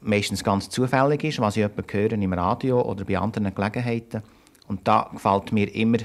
meistens 0.00 0.42
ganz 0.42 0.68
zufällig 0.68 1.24
ist, 1.24 1.40
was 1.40 1.56
ich 1.56 1.62
jemanden 1.62 1.92
höre 1.92 2.12
im 2.12 2.32
Radio 2.32 2.82
oder 2.82 3.04
bei 3.04 3.18
anderen 3.18 3.54
Gelegenheiten. 3.54 4.22
Und 4.66 4.86
da 4.86 5.10
gefällt 5.12 5.52
mir 5.52 5.72
immer 5.74 5.98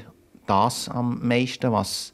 das 0.46 0.90
am 0.90 1.26
meisten, 1.28 1.72
was 1.72 2.14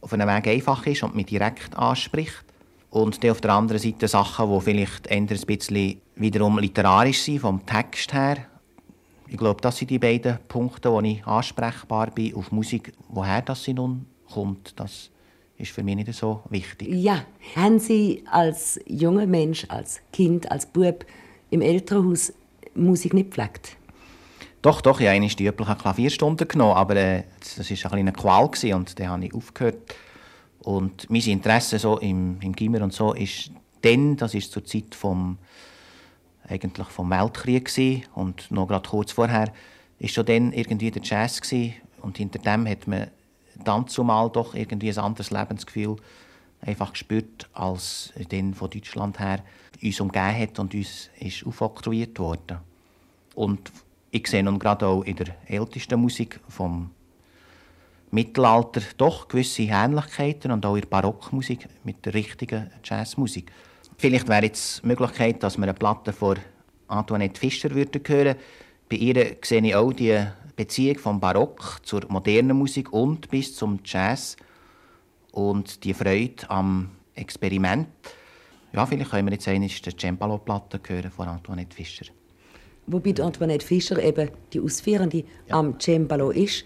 auf 0.00 0.12
einem 0.12 0.28
Weg 0.28 0.46
einfach 0.46 0.86
ist 0.86 1.02
und 1.02 1.14
mich 1.14 1.26
direkt 1.26 1.76
anspricht. 1.76 2.44
Und 2.90 3.22
dann 3.22 3.30
auf 3.30 3.40
der 3.40 3.52
anderen 3.52 3.80
Seite 3.80 4.08
Sachen, 4.08 4.52
die 4.52 4.60
vielleicht 4.60 5.06
eher 5.06 5.18
ein 5.18 5.26
bisschen 5.26 6.00
wiederum 6.16 6.58
literarisch 6.58 7.20
sind, 7.20 7.40
vom 7.40 7.64
Text 7.64 8.12
her. 8.12 8.38
Ich 9.28 9.36
glaube, 9.36 9.60
das 9.60 9.76
sind 9.76 9.90
die 9.90 9.98
beiden 10.00 10.38
Punkte, 10.48 10.90
wo 10.90 11.00
ich 11.00 11.24
ansprechbar 11.24 12.10
bin 12.10 12.34
auf 12.34 12.50
Musik. 12.50 12.92
Woher 13.08 13.42
das 13.42 13.62
sie 13.62 13.74
nun 13.74 14.06
kommt, 14.28 14.78
das 14.78 15.10
ist 15.56 15.70
für 15.70 15.84
mich 15.84 15.96
nicht 15.96 16.12
so 16.14 16.42
wichtig. 16.50 16.88
Ja, 16.90 17.24
haben 17.54 17.78
Sie 17.78 18.24
als 18.28 18.80
junger 18.86 19.26
Mensch, 19.26 19.66
als 19.68 20.00
Kind, 20.12 20.50
als 20.50 20.66
Bub 20.66 21.04
im 21.50 21.60
Elternhaus 21.60 22.32
Musik 22.74 23.14
nicht 23.14 23.30
gepflegt? 23.30 23.76
Doch, 24.62 24.82
doch, 24.82 25.00
ich 25.00 25.08
habe 25.08 25.26
die 25.26 25.46
üblichen 25.46 25.78
Klavierstunden 25.78 26.46
genommen, 26.46 26.76
aber 26.76 26.96
äh, 26.96 27.24
das 27.40 27.70
war 27.70 27.92
ein 27.92 28.00
eine 28.00 28.12
Qual 28.12 28.46
gewesen, 28.50 28.74
und 28.74 28.98
dann 28.98 29.08
habe 29.08 29.24
ich 29.24 29.34
aufgehört. 29.34 29.94
Und 30.60 31.08
mein 31.08 31.22
Interesse 31.22 31.78
so 31.78 31.98
im, 31.98 32.38
im 32.42 32.52
Gimmer 32.52 32.82
und 32.82 32.92
so 32.92 33.14
ist 33.14 33.50
dann, 33.80 34.16
das 34.18 34.34
ist 34.34 34.52
zur 34.52 34.62
Zeit 34.66 34.94
vom, 34.94 35.38
eigentlich 36.46 36.88
vom 36.88 37.08
Weltkrieg 37.08 37.64
gewesen, 37.64 38.04
und 38.14 38.50
noch 38.50 38.68
gerade 38.68 38.86
kurz 38.86 39.12
vorher, 39.12 39.50
ist 39.98 40.14
schon 40.14 40.26
dann 40.26 40.52
irgendwie 40.52 40.90
der 40.90 41.02
Jazz 41.02 41.40
gewesen, 41.40 41.74
und 42.02 42.18
hinter 42.18 42.38
dem 42.38 42.68
hat 42.68 42.86
man 42.86 43.06
dann 43.64 43.88
zumal 43.88 44.28
doch 44.30 44.54
irgendwie 44.54 44.90
ein 44.90 44.98
anderes 44.98 45.30
Lebensgefühl 45.30 45.96
einfach 46.60 46.92
gespürt, 46.92 47.48
als 47.54 48.12
dann 48.28 48.52
von 48.52 48.68
Deutschland 48.68 49.18
her 49.18 49.42
uns 49.82 50.00
umgeben 50.00 50.38
hat 50.38 50.58
und 50.58 50.74
uns 50.74 51.08
ist 51.18 51.46
aufoktroyiert 51.46 52.18
worden. 52.18 52.58
Und 53.34 53.72
ich 54.10 54.26
sehe 54.26 54.42
nun 54.42 54.58
gerade 54.58 54.86
auch 54.86 55.02
in 55.02 55.16
der 55.16 55.36
ältesten 55.46 56.00
Musik 56.00 56.40
vom 56.48 56.90
Mittelalter 58.10 58.82
doch 58.96 59.28
gewisse 59.28 59.62
Ähnlichkeiten 59.62 60.50
und 60.50 60.66
auch 60.66 60.74
in 60.74 60.80
der 60.80 60.88
Barockmusik 60.88 61.68
mit 61.84 62.04
der 62.04 62.14
richtigen 62.14 62.70
Jazzmusik. 62.82 63.52
Vielleicht 63.98 64.28
wäre 64.28 64.46
jetzt 64.46 64.82
die 64.82 64.88
Möglichkeit, 64.88 65.42
dass 65.42 65.58
wir 65.58 65.64
eine 65.64 65.74
Platte 65.74 66.12
von 66.12 66.38
Antoinette 66.88 67.38
Fischer 67.38 67.70
hören 67.70 67.88
würden. 67.94 68.34
Bei 68.88 68.96
ihr 68.96 69.36
sehe 69.42 69.62
ich 69.62 69.74
auch 69.76 69.92
die 69.92 70.26
Beziehung 70.56 70.98
vom 70.98 71.20
Barock 71.20 71.80
zur 71.84 72.02
modernen 72.08 72.56
Musik 72.56 72.92
und 72.92 73.30
bis 73.30 73.54
zum 73.54 73.78
Jazz 73.84 74.36
und 75.30 75.84
die 75.84 75.94
Freude 75.94 76.50
am 76.50 76.90
Experiment. 77.14 77.88
Ja, 78.72 78.86
vielleicht 78.86 79.10
können 79.10 79.28
wir 79.28 79.34
jetzt 79.34 79.46
die 79.46 79.96
Cembalo-Platte 79.96 80.80
hören 80.88 81.10
von 81.10 81.28
Antoinette 81.28 81.76
Fischer. 81.76 82.06
Wobei 82.90 83.14
Antoinette 83.22 83.64
Fischer 83.64 84.02
eben 84.02 84.30
die 84.52 84.60
Ausführende 84.60 85.24
ja. 85.48 85.56
am 85.56 85.78
Cembalo 85.78 86.30
ist. 86.30 86.64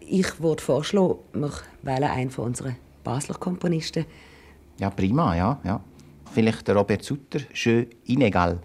Ich 0.00 0.40
würde 0.40 0.62
vorschlagen, 0.62 1.18
wir 1.32 1.50
wählen 1.82 2.10
einen 2.10 2.30
von 2.30 2.46
unseren 2.46 2.76
Basler 3.02 3.36
Komponisten. 3.36 4.04
Ja, 4.78 4.90
prima, 4.90 5.34
ja. 5.34 5.60
ja. 5.64 5.80
Vielleicht 6.32 6.68
der 6.68 6.76
Robert 6.76 7.02
Sutter, 7.02 7.40
«Jeu 7.54 7.86
inégal». 8.06 8.58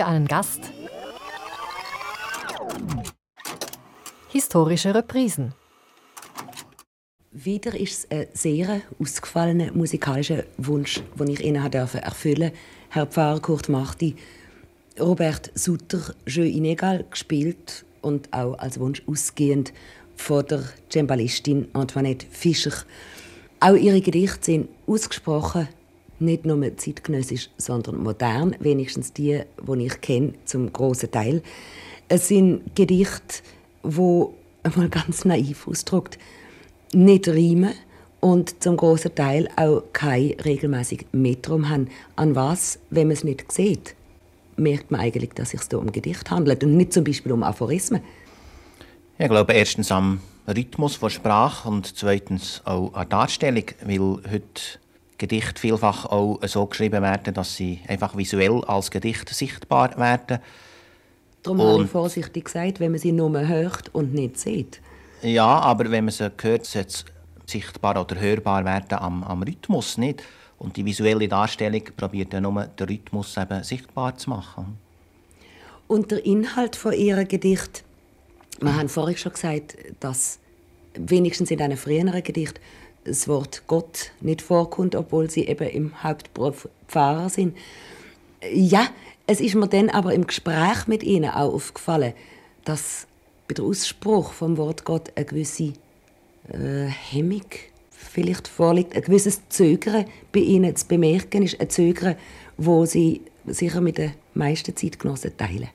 Für 0.00 0.06
einen 0.06 0.26
Gast. 0.26 0.60
Historische 4.30 4.94
Reprisen. 4.94 5.52
Wieder 7.32 7.78
ist 7.78 8.06
es 8.08 8.10
ein 8.10 8.26
sehr 8.32 8.80
ausgefallener 8.98 9.72
musikalischer 9.72 10.44
Wunsch, 10.56 11.02
den 11.18 11.28
ich 11.28 11.44
Ihnen 11.44 11.62
erfüllen 11.62 12.50
durfte, 12.50 12.52
Herr 12.88 13.06
Pfarrer 13.08 13.40
Kurt 13.40 13.68
Marti. 13.68 14.16
Robert 14.98 15.50
Sutter, 15.54 16.14
Jeu 16.26 16.46
inégal, 16.46 17.04
gespielt 17.10 17.84
und 18.00 18.32
auch 18.32 18.58
als 18.58 18.80
Wunsch 18.80 19.02
ausgehend 19.06 19.74
von 20.16 20.46
der 20.46 20.64
Cembalistin 20.88 21.68
Antoinette 21.74 22.26
Fischer. 22.30 22.72
Auch 23.60 23.76
ihre 23.76 24.00
Gedichte 24.00 24.44
sind 24.44 24.68
ausgesprochen 24.86 25.68
nicht 26.20 26.44
nur 26.44 26.76
zeitgenössisch, 26.76 27.50
sondern 27.56 28.02
modern, 28.02 28.56
wenigstens 28.60 29.12
die, 29.12 29.42
die 29.60 29.86
ich 29.86 30.00
kenne, 30.00 30.34
zum 30.44 30.72
großen 30.72 31.10
Teil. 31.10 31.42
Es 32.08 32.28
sind 32.28 32.74
Gedichte, 32.74 33.42
wo 33.82 34.34
einmal 34.62 34.88
ganz 34.88 35.24
naiv 35.24 35.66
ausdrückt, 35.66 36.18
nicht 36.92 37.28
reimen 37.28 37.72
und 38.20 38.62
zum 38.62 38.76
großen 38.76 39.14
Teil 39.14 39.48
auch 39.56 39.82
kein 39.92 40.34
regelmäßig 40.44 41.06
Metrum 41.12 41.68
haben. 41.68 41.88
An 42.16 42.34
was, 42.34 42.78
wenn 42.90 43.08
man 43.08 43.16
es 43.16 43.24
nicht 43.24 43.50
sieht, 43.50 43.94
merkt 44.56 44.90
man 44.90 45.00
eigentlich, 45.00 45.30
dass 45.30 45.54
es 45.54 45.64
sich 45.64 45.74
um 45.74 45.90
Gedicht 45.90 46.30
handelt 46.30 46.62
und 46.62 46.76
nicht 46.76 46.92
zum 46.92 47.04
Beispiel 47.04 47.32
um 47.32 47.42
Aphorismen. 47.42 48.02
Ich 49.18 49.28
glaube 49.28 49.52
erstens 49.52 49.90
am 49.90 50.20
Rhythmus 50.46 50.98
der 50.98 51.10
Sprache 51.10 51.68
und 51.68 51.96
zweitens 51.96 52.62
auch 52.64 52.92
an 52.94 53.08
Darstellung, 53.08 53.64
weil 53.84 53.98
heute 54.30 54.78
Gedichte 55.20 55.60
vielfach 55.60 56.06
auch 56.06 56.40
so 56.46 56.64
geschrieben 56.66 57.02
werden, 57.02 57.34
dass 57.34 57.54
sie 57.54 57.80
einfach 57.86 58.16
visuell 58.16 58.64
als 58.64 58.90
Gedicht 58.90 59.28
sichtbar 59.28 59.96
werden. 59.98 60.38
Darum 61.42 61.60
habe 61.60 61.84
ich 61.84 61.90
vorsichtig 61.90 62.46
gesagt, 62.46 62.80
wenn 62.80 62.90
man 62.90 63.00
sie 63.00 63.12
nur 63.12 63.46
hört 63.46 63.94
und 63.94 64.14
nicht 64.14 64.38
sieht. 64.38 64.80
Ja, 65.22 65.60
aber 65.60 65.90
wenn 65.90 66.06
man 66.06 66.12
sie 66.12 66.32
hört, 66.40 66.64
sollte 66.64 66.88
es 66.88 67.04
sichtbar 67.46 68.00
oder 68.00 68.18
hörbar 68.18 68.64
werden 68.64 68.98
am, 68.98 69.22
am 69.22 69.42
Rhythmus, 69.42 69.98
nicht? 69.98 70.22
Und 70.58 70.76
die 70.76 70.84
visuelle 70.84 71.28
Darstellung 71.28 71.82
probiert 71.96 72.32
ja 72.32 72.40
nur 72.40 72.64
den 72.64 72.86
Rhythmus 72.88 73.36
eben 73.36 73.62
sichtbar 73.62 74.16
zu 74.16 74.30
machen. 74.30 74.78
Und 75.86 76.10
der 76.10 76.24
Inhalt 76.24 76.76
von 76.76 76.92
ihrem 76.94 77.28
Gedicht, 77.28 77.84
wir 78.60 78.74
haben 78.74 78.88
vorhin 78.88 79.16
schon 79.16 79.32
gesagt, 79.32 79.76
dass 80.00 80.38
wenigstens 80.94 81.50
in 81.50 81.60
einem 81.60 81.76
früheren 81.76 82.22
Gedicht 82.22 82.60
das 83.04 83.28
Wort 83.28 83.62
Gott 83.66 84.12
nicht 84.20 84.42
vorkommt, 84.42 84.94
obwohl 84.94 85.30
sie 85.30 85.46
eben 85.46 85.68
im 85.68 86.02
Hauptberuf 86.02 86.68
Pfarrer 86.88 87.28
sind. 87.28 87.56
Ja, 88.52 88.88
es 89.26 89.40
ist 89.40 89.54
mir 89.54 89.68
dann 89.68 89.90
aber 89.90 90.14
im 90.14 90.26
Gespräch 90.26 90.86
mit 90.86 91.02
ihnen 91.02 91.30
auch 91.30 91.52
aufgefallen, 91.52 92.14
dass 92.64 93.06
bei 93.48 93.54
der 93.54 93.64
Ausspruch 93.64 94.32
vom 94.32 94.56
Wort 94.56 94.84
Gott 94.84 95.12
eine 95.14 95.26
gewisse 95.26 95.72
äh, 96.52 96.86
Hemmung 97.10 97.46
vielleicht 97.90 98.48
vorliegt, 98.48 98.94
ein 98.94 99.02
gewisses 99.02 99.48
Zögern 99.48 100.06
bei 100.32 100.40
ihnen 100.40 100.74
zu 100.74 100.86
bemerken 100.86 101.42
ist, 101.42 101.60
ein 101.60 101.70
Zögern, 101.70 102.16
wo 102.56 102.86
sie 102.86 103.22
sicher 103.46 103.80
mit 103.80 103.98
den 103.98 104.12
meisten 104.34 104.74
Zeitgenossen 104.74 105.36
teilen. 105.36 105.68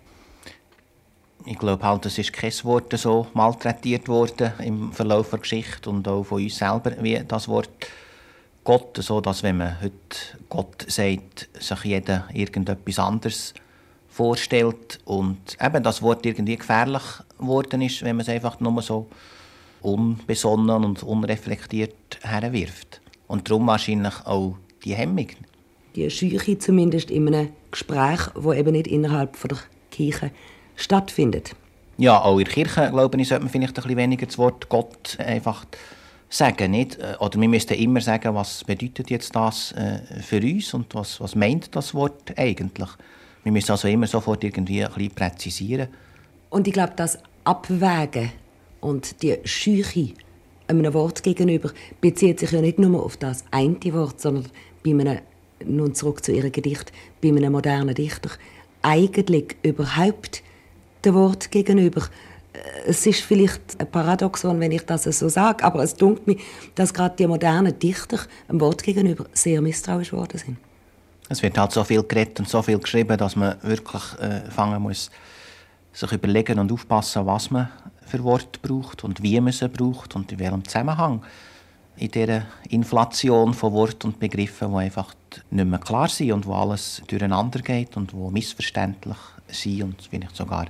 Ich 1.47 1.59
glaube 1.59 1.83
halt, 1.85 2.05
es 2.07 2.17
ist 2.17 2.33
kein 2.33 2.51
Wort 2.63 2.97
so 2.97 3.27
malträtiert 3.35 4.07
worden 4.07 4.51
im 4.63 4.91
Verlauf 4.91 5.29
der 5.29 5.39
Geschichte 5.39 5.91
und 5.91 6.07
auch 6.07 6.23
von 6.23 6.41
uns 6.41 6.57
selber 6.57 6.91
wie 7.01 7.21
das 7.27 7.47
Wort 7.47 7.87
Gott, 8.63 8.97
so 8.97 9.21
dass 9.21 9.43
wenn 9.43 9.57
man 9.57 9.79
heute 9.79 9.93
Gott 10.49 10.85
sagt, 10.87 11.47
sich 11.59 11.83
jeder 11.83 12.27
irgendetwas 12.33 12.97
anderes 12.97 13.53
vorstellt 14.09 14.99
und 15.05 15.37
eben 15.61 15.83
das 15.83 16.01
Wort 16.01 16.25
irgendwie 16.25 16.57
gefährlich 16.57 17.03
geworden 17.37 17.81
ist, 17.81 18.01
wenn 18.01 18.15
man 18.15 18.23
es 18.23 18.29
einfach 18.29 18.59
nur 18.59 18.81
so 18.81 19.07
unbesonnen 19.81 20.83
und 20.83 21.03
unreflektiert 21.03 22.19
herwirft. 22.23 23.01
Und 23.27 23.47
darum 23.49 23.67
wahrscheinlich 23.67 24.25
auch 24.25 24.55
die 24.83 24.95
Hemmung. 24.95 25.27
Die 25.95 26.09
Scheuche 26.09 26.57
zumindest 26.57 27.11
in 27.11 27.27
einem 27.27 27.49
Gespräch, 27.69 28.21
wo 28.33 28.51
eben 28.51 28.71
nicht 28.71 28.87
innerhalb 28.87 29.39
der 29.47 29.59
Kirche 29.91 30.31
stattfindet. 30.75 31.55
Ja, 31.97 32.21
auch 32.21 32.37
in 32.37 32.45
der 32.45 32.53
Kirche, 32.53 32.89
glaube 32.91 33.19
ich, 33.21 33.27
sollte 33.27 33.43
man 33.43 33.51
vielleicht 33.51 33.77
ein 33.77 33.83
bisschen 33.83 33.97
weniger 33.97 34.25
das 34.25 34.37
Wort 34.37 34.67
Gott 34.67 35.17
einfach 35.19 35.65
sagen, 36.29 36.71
nicht? 36.71 36.97
Oder 37.19 37.39
wir 37.39 37.47
müssten 37.47 37.75
immer 37.75 38.01
sagen, 38.01 38.35
was 38.35 38.63
bedeutet 38.63 39.09
jetzt 39.09 39.35
das 39.35 39.71
äh, 39.73 39.99
für 40.21 40.41
uns 40.41 40.73
und 40.73 40.93
was, 40.93 41.21
was 41.21 41.35
meint 41.35 41.75
das 41.75 41.93
Wort 41.93 42.37
eigentlich? 42.37 42.89
Wir 43.43 43.51
müssen 43.51 43.71
also 43.71 43.87
immer 43.87 44.07
sofort 44.07 44.43
irgendwie 44.43 44.83
ein 44.83 44.91
bisschen 44.91 45.15
präzisieren. 45.15 45.87
Und 46.49 46.67
ich 46.67 46.73
glaube, 46.73 46.93
das 46.95 47.19
Abwägen 47.43 48.31
und 48.81 49.21
die 49.21 49.37
Scheuche 49.43 50.13
einem 50.67 50.93
Wort 50.93 51.23
gegenüber 51.23 51.71
bezieht 52.01 52.39
sich 52.39 52.51
ja 52.51 52.61
nicht 52.61 52.79
nur 52.79 53.03
auf 53.03 53.17
das 53.17 53.45
eine 53.51 53.77
Wort, 53.93 54.19
sondern 54.19 54.47
bei 54.83 54.91
einem, 54.91 55.19
nun 55.63 55.93
zurück 55.93 56.23
zu 56.23 56.31
ihrem 56.31 56.51
Gedicht, 56.51 56.91
bei 57.21 57.29
einem 57.29 57.51
modernen 57.51 57.93
Dichter, 57.93 58.31
eigentlich 58.81 59.55
überhaupt 59.63 60.43
dem 61.05 61.15
Wort 61.15 61.51
gegenüber. 61.51 62.01
Äh, 62.53 62.89
es 62.89 63.05
ist 63.05 63.21
vielleicht 63.21 63.79
ein 63.79 63.89
Paradoxon, 63.89 64.59
wenn 64.59 64.71
ich 64.71 64.85
das 64.85 65.03
so 65.03 65.29
sage, 65.29 65.63
aber 65.63 65.83
es 65.83 65.95
dunkelt 65.95 66.27
mir, 66.27 66.37
dass 66.75 66.93
gerade 66.93 67.15
die 67.15 67.27
modernen 67.27 67.77
Dichter 67.77 68.19
dem 68.49 68.59
Wort 68.59 68.83
gegenüber 68.83 69.25
sehr 69.33 69.61
misstrauisch 69.61 70.11
geworden 70.11 70.37
sind. 70.37 70.57
Es 71.27 71.41
wird 71.41 71.57
halt 71.57 71.71
so 71.71 71.83
viel 71.83 72.03
geredet 72.03 72.39
und 72.39 72.49
so 72.49 72.61
viel 72.61 72.77
geschrieben, 72.77 73.17
dass 73.17 73.35
man 73.35 73.55
wirklich 73.63 74.03
äh, 74.19 74.49
fangen 74.51 74.81
muss, 74.81 75.09
sich 75.91 76.11
überlegen 76.11 76.59
und 76.59 76.71
aufpassen, 76.71 77.25
was 77.25 77.49
man 77.49 77.69
für 78.05 78.23
Worte 78.23 78.59
braucht 78.61 79.03
und 79.03 79.23
wie 79.23 79.39
man 79.39 79.51
sie 79.51 79.67
braucht 79.67 80.15
und 80.15 80.31
in 80.31 80.39
welchem 80.39 80.63
Zusammenhang. 80.63 81.23
In 81.97 82.11
dieser 82.11 82.43
Inflation 82.69 83.53
von 83.53 83.73
Worten 83.73 84.07
und 84.07 84.19
Begriffen, 84.19 84.71
die 84.71 84.77
einfach 84.77 85.15
nicht 85.49 85.65
mehr 85.65 85.79
klar 85.79 86.09
sind 86.09 86.33
und 86.33 86.45
wo 86.45 86.53
alles 86.53 87.01
durcheinander 87.07 87.59
geht 87.59 87.95
und 87.97 88.13
wo 88.13 88.29
missverständlich 88.29 89.17
sind 89.47 89.83
und 89.83 90.01
vielleicht 90.09 90.35
sogar 90.35 90.67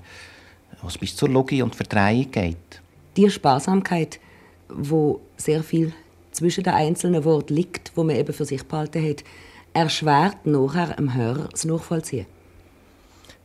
was 0.82 0.98
bis 0.98 1.16
zur 1.16 1.30
Logik 1.30 1.64
und 1.64 1.76
Verdrehung 1.76 2.30
geht. 2.32 2.82
Die 3.18 3.30
Sparsamkeit, 3.30 4.20
wo 4.70 5.22
sehr 5.38 5.64
viel 5.64 5.94
zwischen 6.32 6.64
den 6.64 6.74
einzelnen 6.74 7.24
Worten 7.24 7.54
liegt, 7.54 7.92
wo 7.96 8.04
man 8.04 8.16
eben 8.16 8.34
für 8.34 8.46
sich 8.46 8.64
behalten 8.64 9.08
hat, 9.08 9.24
erschwert 9.74 10.46
nachher 10.46 10.96
dem 10.96 11.14
Hörer 11.14 11.48
das 11.50 11.66
Nachvollziehen. 11.66 12.26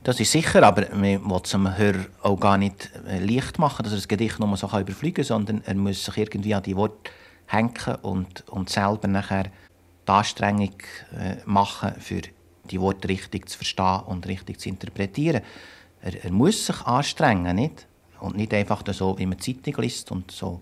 Das 0.03 0.19
ist 0.19 0.33
sicher, 0.33 0.63
aber 0.63 0.87
man 0.95 1.31
will 1.31 1.41
es 1.43 1.51
dem 1.51 1.77
Hörer 1.77 2.07
auch 2.23 2.41
gar 2.41 2.57
nicht 2.57 2.91
äh, 3.07 3.19
leicht 3.19 3.59
machen, 3.59 3.83
dass 3.83 3.93
er 3.93 3.97
das 3.97 4.09
Gedicht 4.09 4.39
nur 4.39 4.57
so 4.57 4.67
überfliegen 4.67 5.17
kann, 5.17 5.25
sondern 5.25 5.63
er 5.67 5.75
muss 5.75 6.05
sich 6.05 6.17
irgendwie 6.17 6.55
an 6.55 6.63
die 6.63 6.75
Worte 6.75 7.11
hängen 7.47 7.97
und, 8.03 8.49
und 8.49 8.71
selber 8.71 9.09
nachher 9.09 9.45
die 9.45 10.11
Anstrengung 10.11 10.77
äh, 11.13 11.37
machen, 11.45 11.93
für 11.99 12.23
die 12.71 12.81
Worte 12.81 13.09
richtig 13.09 13.49
zu 13.49 13.59
verstehen 13.59 14.01
und 14.07 14.27
richtig 14.27 14.61
zu 14.61 14.69
interpretieren. 14.69 15.43
Er, 16.03 16.25
er 16.25 16.33
muss 16.33 16.67
sich 16.67 16.81
anstrengen, 16.83 17.57
nicht? 17.57 17.87
Und 18.21 18.37
nicht 18.37 18.53
einfach 18.53 18.83
so, 18.93 19.19
wie 19.19 19.27
man 19.27 19.39
Zeitung 19.39 19.75
liest 19.79 20.11
und 20.11 20.31
so 20.31 20.61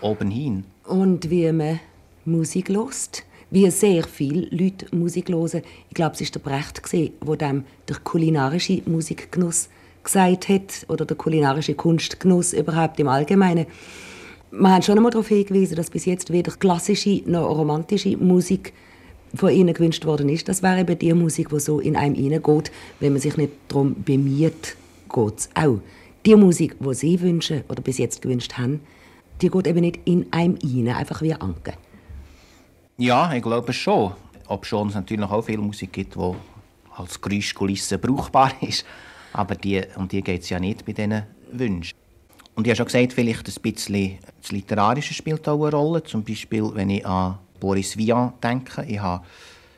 oben 0.00 0.30
hin. 0.30 0.64
Und 0.84 1.30
wie 1.30 1.50
man 1.52 1.80
Musik 2.24 2.68
lost 2.68 3.24
wie 3.54 3.70
sehr 3.70 4.02
viele 4.02 4.48
Leute 4.50 4.86
Musik 4.94 5.28
hören. 5.28 5.62
Ich 5.88 5.94
glaube, 5.94 6.16
es 6.18 6.20
war 6.20 6.28
der 6.28 6.40
Brecht, 6.40 6.82
der 6.92 7.36
dem 7.36 7.64
der 7.88 7.96
kulinarische 8.02 8.82
Musikgenuss 8.86 9.68
gesagt 10.02 10.48
hat, 10.48 10.84
oder 10.88 11.04
der 11.04 11.16
kulinarische 11.16 11.74
Kunstgenuss 11.74 12.52
überhaupt 12.52 12.98
im 12.98 13.06
Allgemeinen. 13.06 13.66
Wir 14.50 14.70
haben 14.70 14.82
schon 14.82 14.96
einmal 14.96 15.12
darauf 15.12 15.28
hingewiesen, 15.28 15.76
dass 15.76 15.88
bis 15.88 16.04
jetzt 16.04 16.32
weder 16.32 16.50
klassische 16.50 17.22
noch 17.26 17.48
romantische 17.48 18.16
Musik 18.16 18.72
von 19.34 19.50
ihnen 19.50 19.74
gewünscht 19.74 20.04
worden 20.04 20.28
ist. 20.28 20.48
Das 20.48 20.62
wäre 20.62 20.80
eben 20.80 20.98
die 20.98 21.12
Musik, 21.12 21.48
die 21.50 21.60
so 21.60 21.80
in 21.80 21.96
einem 21.96 22.14
hineingeht, 22.14 22.70
wenn 23.00 23.12
man 23.12 23.20
sich 23.20 23.36
nicht 23.36 23.52
darum 23.68 24.02
bemüht, 24.02 24.76
geht 25.12 25.38
es 25.38 25.48
auch. 25.54 25.80
Die 26.26 26.36
Musik, 26.36 26.76
die 26.80 26.94
sie 26.94 27.20
wünschen 27.20 27.64
oder 27.68 27.82
bis 27.82 27.98
jetzt 27.98 28.22
gewünscht 28.22 28.54
haben, 28.56 28.80
die 29.40 29.50
geht 29.50 29.66
eben 29.66 29.80
nicht 29.80 30.00
in 30.04 30.26
einem 30.32 30.56
hinein, 30.56 30.96
einfach 30.96 31.20
wie 31.22 31.34
Anke. 31.34 31.74
Ja, 32.96 33.32
ich 33.34 33.42
glaube 33.42 33.72
schon. 33.72 34.12
Ob 34.46 34.66
schon 34.66 34.88
es 34.88 34.94
natürlich 34.94 35.28
auch 35.28 35.42
viel 35.42 35.58
Musik 35.58 35.92
gibt, 35.92 36.16
die 36.16 36.34
als 36.96 37.20
Geräuschkulisse 37.20 37.98
brauchbar 37.98 38.52
ist. 38.60 38.84
Aber 39.32 39.54
die, 39.56 39.82
um 39.96 40.06
die 40.06 40.22
geht 40.22 40.42
es 40.42 40.50
ja 40.50 40.60
nicht 40.60 40.84
bei 40.86 40.92
diesen 40.92 41.24
Wünschen. 41.50 41.96
Und 42.54 42.66
ich 42.66 42.70
habe 42.70 42.76
schon 42.76 42.86
gesagt, 42.86 43.12
vielleicht 43.12 43.48
ein 43.48 43.62
bisschen 43.62 44.18
das 44.40 44.52
Literarische 44.52 45.12
spielt 45.12 45.48
auch 45.48 45.64
eine 45.64 45.74
Rolle. 45.74 46.04
Zum 46.04 46.22
Beispiel, 46.22 46.70
wenn 46.74 46.90
ich 46.90 47.04
an 47.04 47.38
Boris 47.60 47.96
Vian 47.96 48.32
denke. 48.42 48.84
Ich 48.84 49.00
habe 49.00 49.24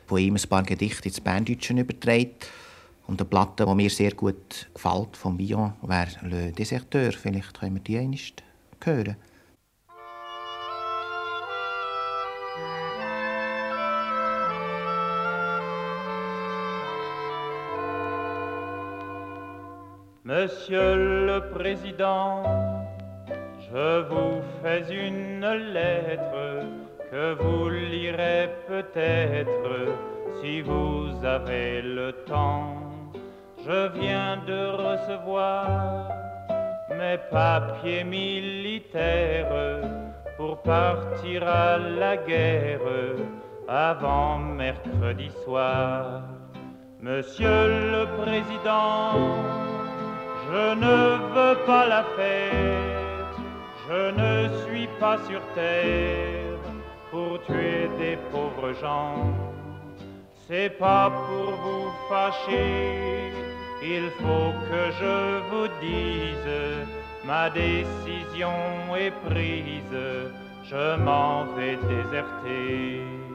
von 0.05 0.19
ihm 0.19 0.35
ein 0.35 0.49
paar 0.49 0.63
Gedichte 0.63 1.07
ins 1.07 1.21
Berndeutschen 1.21 1.77
übertragen. 1.77 2.31
Und 3.07 3.21
eine 3.21 3.29
Platte, 3.29 3.65
die 3.65 3.75
mir 3.75 3.89
sehr 3.89 4.11
gut 4.11 4.67
gefällt, 4.73 5.15
von 5.15 5.37
Vian, 5.37 5.73
wäre 5.81 6.09
«Le 6.23 6.51
Deserteur». 6.51 7.13
Vielleicht 7.13 7.59
können 7.59 7.75
wir 7.75 7.81
die 7.81 7.97
einmal 7.97 8.19
hören. 8.83 9.15
Monsieur 20.23 20.97
le 20.97 21.39
Président, 21.53 22.43
Je 23.71 24.01
vous 24.07 24.41
fais 24.61 24.83
une 24.89 25.45
lettre 25.73 26.86
que 27.11 27.33
vous 27.35 27.69
lirez 27.69 28.49
peut-être 28.67 29.95
si 30.41 30.61
vous 30.61 31.23
avez 31.23 31.81
le 31.81 32.11
temps. 32.25 32.75
Je 33.65 33.99
viens 33.99 34.37
de 34.45 34.61
recevoir 34.85 36.09
mes 36.89 37.17
papiers 37.31 38.03
militaires 38.03 39.81
pour 40.37 40.61
partir 40.61 41.47
à 41.47 41.77
la 41.77 42.17
guerre 42.17 42.79
avant 43.67 44.39
mercredi 44.39 45.29
soir. 45.43 46.23
Monsieur 47.01 47.91
le 47.93 48.05
Président, 48.21 49.13
je 50.49 50.75
ne 50.75 50.99
veux 51.35 51.57
pas 51.65 51.87
la 51.87 52.03
fête, 52.15 53.37
je 53.87 54.11
ne 54.11 54.49
suis 54.65 54.87
pas 54.99 55.17
sur 55.27 55.41
terre 55.53 56.46
pour 57.11 57.41
tuer 57.45 57.89
des 57.99 58.17
pauvres 58.31 58.73
gens. 58.81 59.33
C'est 60.47 60.77
pas 60.77 61.09
pour 61.09 61.51
vous 61.63 61.91
fâcher, 62.09 63.31
il 63.83 64.09
faut 64.19 64.53
que 64.69 64.81
je 64.99 65.17
vous 65.49 65.67
dise, 65.81 66.87
ma 67.25 67.49
décision 67.49 68.55
est 68.97 69.11
prise, 69.29 69.99
je 70.63 70.95
m'en 70.97 71.45
vais 71.55 71.77
déserter. 71.93 73.26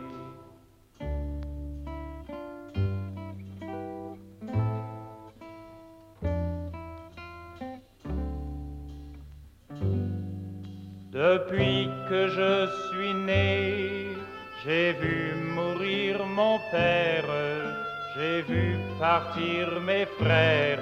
J'ai 18.15 18.43
vu 18.43 18.77
partir 18.99 19.81
mes 19.81 20.07
frères 20.19 20.79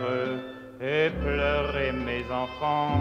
et 0.80 1.10
pleurer 1.22 1.92
mes 1.92 2.24
enfants. 2.30 2.98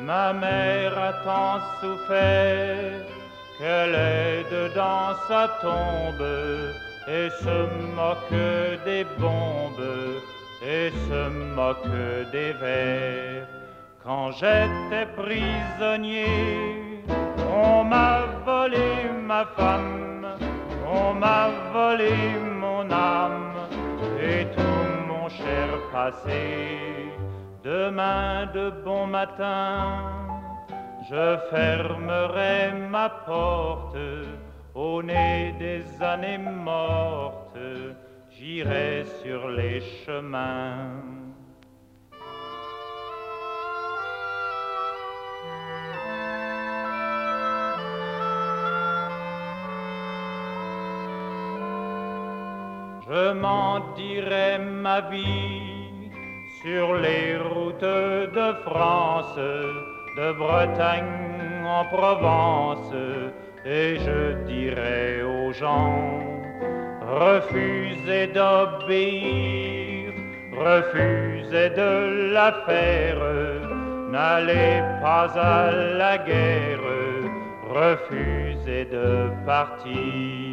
Ma 0.00 0.32
mère 0.32 0.98
a 0.98 1.12
tant 1.24 1.60
souffert 1.80 3.04
qu'elle 3.58 3.94
est 3.94 4.44
dedans 4.50 5.14
sa 5.28 5.48
tombe 5.60 6.26
et 7.06 7.30
se 7.30 7.58
moque 7.94 8.84
des 8.84 9.04
bombes 9.18 10.20
et 10.62 10.90
se 11.08 11.28
moque 11.56 12.30
des 12.32 12.52
vers. 12.54 13.46
Quand 14.04 14.32
j'étais 14.32 15.06
prisonnier, 15.16 17.04
on 17.52 17.84
m'a 17.84 18.22
volé 18.44 19.10
ma 19.26 19.44
femme, 19.56 20.19
on 20.90 21.14
m'a 21.14 21.48
volé 21.72 22.38
mon 22.60 22.90
âme 22.90 23.54
et 24.20 24.44
tout 24.56 24.86
mon 25.08 25.28
cher 25.28 25.68
passé. 25.92 26.42
Demain 27.62 28.46
de 28.54 28.70
bon 28.84 29.06
matin, 29.06 30.12
je 31.08 31.36
fermerai 31.50 32.72
ma 32.88 33.08
porte 33.08 33.96
au 34.74 35.02
nez 35.02 35.54
des 35.58 35.84
années 36.02 36.38
mortes, 36.38 37.58
j'irai 38.30 39.04
sur 39.22 39.48
les 39.48 39.80
chemins. 39.80 41.19
Je 53.12 53.32
m'en 53.32 53.92
dirai 53.96 54.58
ma 54.58 55.00
vie 55.00 56.12
sur 56.62 56.94
les 56.94 57.36
routes 57.36 57.80
de 58.38 58.52
France, 58.64 59.36
de 59.36 60.32
Bretagne 60.32 61.66
en 61.66 61.84
Provence, 61.86 62.94
et 63.64 63.96
je 63.98 64.34
dirai 64.44 65.24
aux 65.24 65.52
gens, 65.52 66.20
refusez 67.02 68.28
d'obéir, 68.28 70.12
refusez 70.56 71.70
de 71.70 72.32
la 72.32 72.52
faire, 72.64 73.18
n'allez 74.08 74.82
pas 75.02 75.28
à 75.36 75.72
la 75.72 76.16
guerre, 76.18 76.86
refusez 77.68 78.84
de 78.84 79.30
partir. 79.44 80.49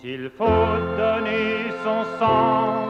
S'il 0.00 0.30
faut 0.38 0.76
donner 0.96 1.72
son 1.82 2.04
sang, 2.20 2.86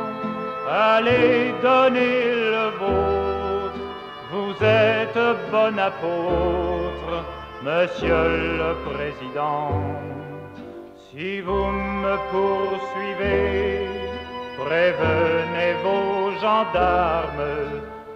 allez 0.70 1.54
donner 1.62 2.34
le 2.54 2.66
vôtre. 2.80 3.80
Vous 4.30 4.52
êtes 4.62 5.18
bon 5.50 5.78
apôtre, 5.78 7.24
monsieur 7.62 8.24
le 8.60 8.72
président. 8.90 9.70
Si 11.10 11.40
vous 11.40 11.68
me 12.04 12.14
poursuivez, 12.30 13.88
prévenez 14.58 15.72
vos 15.82 16.32
gendarmes 16.42 17.56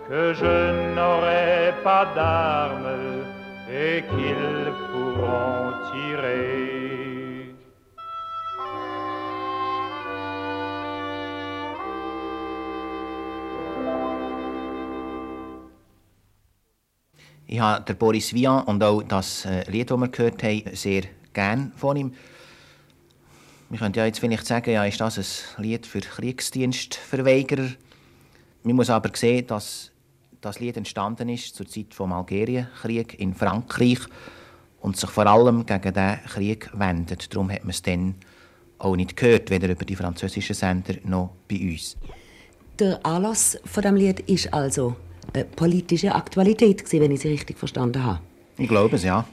que 0.07 0.35
je 0.35 0.95
n'aurai 0.95 1.73
pas 1.83 2.05
d'armes 2.15 3.25
et 3.71 4.05
qu'ils 4.11 4.73
pourront 4.91 5.73
tirer. 5.91 6.62
Ich 17.53 17.61
habe 17.61 17.85
den 17.85 17.99
Boris 17.99 18.33
Vian 18.33 18.65
und 18.65 18.83
auch 18.83 19.03
das 19.03 19.45
äh, 19.45 19.71
Lied, 19.71 19.91
das 19.91 20.01
wir 20.01 20.09
gehört 20.09 20.43
haben, 20.43 20.63
sehr 20.73 21.03
gern 21.35 21.71
von 21.77 21.99
ihm. 21.99 22.15
Wir 23.69 23.79
könnten 23.79 23.99
ja 23.99 24.07
jetzt 24.07 24.21
vielleicht 24.21 24.47
sagen, 24.47 24.71
ja, 24.71 24.87
ist 24.87 24.99
das 25.03 25.45
ein 25.59 25.63
Lied 25.63 25.87
für 25.87 26.01
Kriegsdienstverweigerer? 26.01 27.69
Man 28.63 28.77
muss 28.77 28.89
aber 28.89 29.11
sehen, 29.15 29.47
dass 29.49 29.91
das 30.41 30.61
Lied 30.61 30.79
entstanden 30.79 31.29
ist 31.29 31.55
zur 31.55 31.69
Zeit 31.69 31.91
des 31.91 32.01
Algerienkrieg 32.01 33.21
in 33.21 33.35
Frankreich 33.35 34.01
und 34.81 34.97
sich 34.97 35.11
vor 35.11 35.27
allem 35.27 35.67
gegen 35.67 35.93
diesen 35.93 36.25
Krieg 36.25 36.71
wendet. 36.73 37.35
Darum 37.35 37.53
hat 37.53 37.65
man 37.65 37.71
es 37.73 37.83
dann 37.83 38.15
auch 38.79 38.97
nicht 38.97 39.15
gehört, 39.15 39.51
weder 39.51 39.69
über 39.69 39.85
die 39.85 39.97
französischen 39.97 40.55
Sender 40.55 40.95
noch 41.05 41.35
bei 41.51 41.61
uns. 41.61 41.99
Der 42.79 43.05
Anlass 43.05 43.59
von 43.67 43.83
dem 43.83 43.97
Lied 43.97 44.21
ist 44.21 44.55
also 44.55 44.97
eine 45.33 45.45
politische 45.45 46.15
Aktualität, 46.15 46.85
wenn 46.93 47.11
ich 47.11 47.21
Sie 47.21 47.29
richtig 47.29 47.59
verstanden 47.59 48.05
habe. 48.05 48.21
Ich 48.59 48.69
glaube 48.69 48.97
es, 48.97 49.05
ja. 49.05 49.27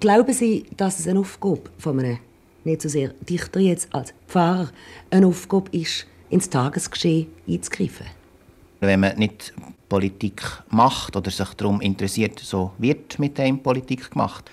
Glauben 0.00 0.32
Sie, 0.32 0.66
dass 0.76 0.98
es 0.98 1.08
eine 1.08 1.20
Aufgabe 1.20 1.62
von 1.78 1.98
einem, 1.98 2.18
nicht 2.64 2.82
so 2.82 2.88
sehr 2.88 3.14
Dichter 3.20 3.60
jetzt 3.60 3.94
als 3.94 4.12
Pfarrer, 4.28 4.70
eine 5.10 5.26
Aufgabe 5.26 5.70
ist, 5.72 6.06
ins 6.30 6.50
Tagesgeschehen 6.50 7.28
einzugreifen? 7.48 8.06
Wenn 8.80 9.00
man 9.00 9.16
nicht 9.16 9.54
Politik 9.88 10.42
macht 10.70 11.16
oder 11.16 11.30
sich 11.30 11.48
darum 11.54 11.80
interessiert, 11.80 12.38
so 12.40 12.72
wird 12.78 13.18
mit 13.18 13.38
dem 13.38 13.62
Politik 13.62 14.10
gemacht. 14.10 14.50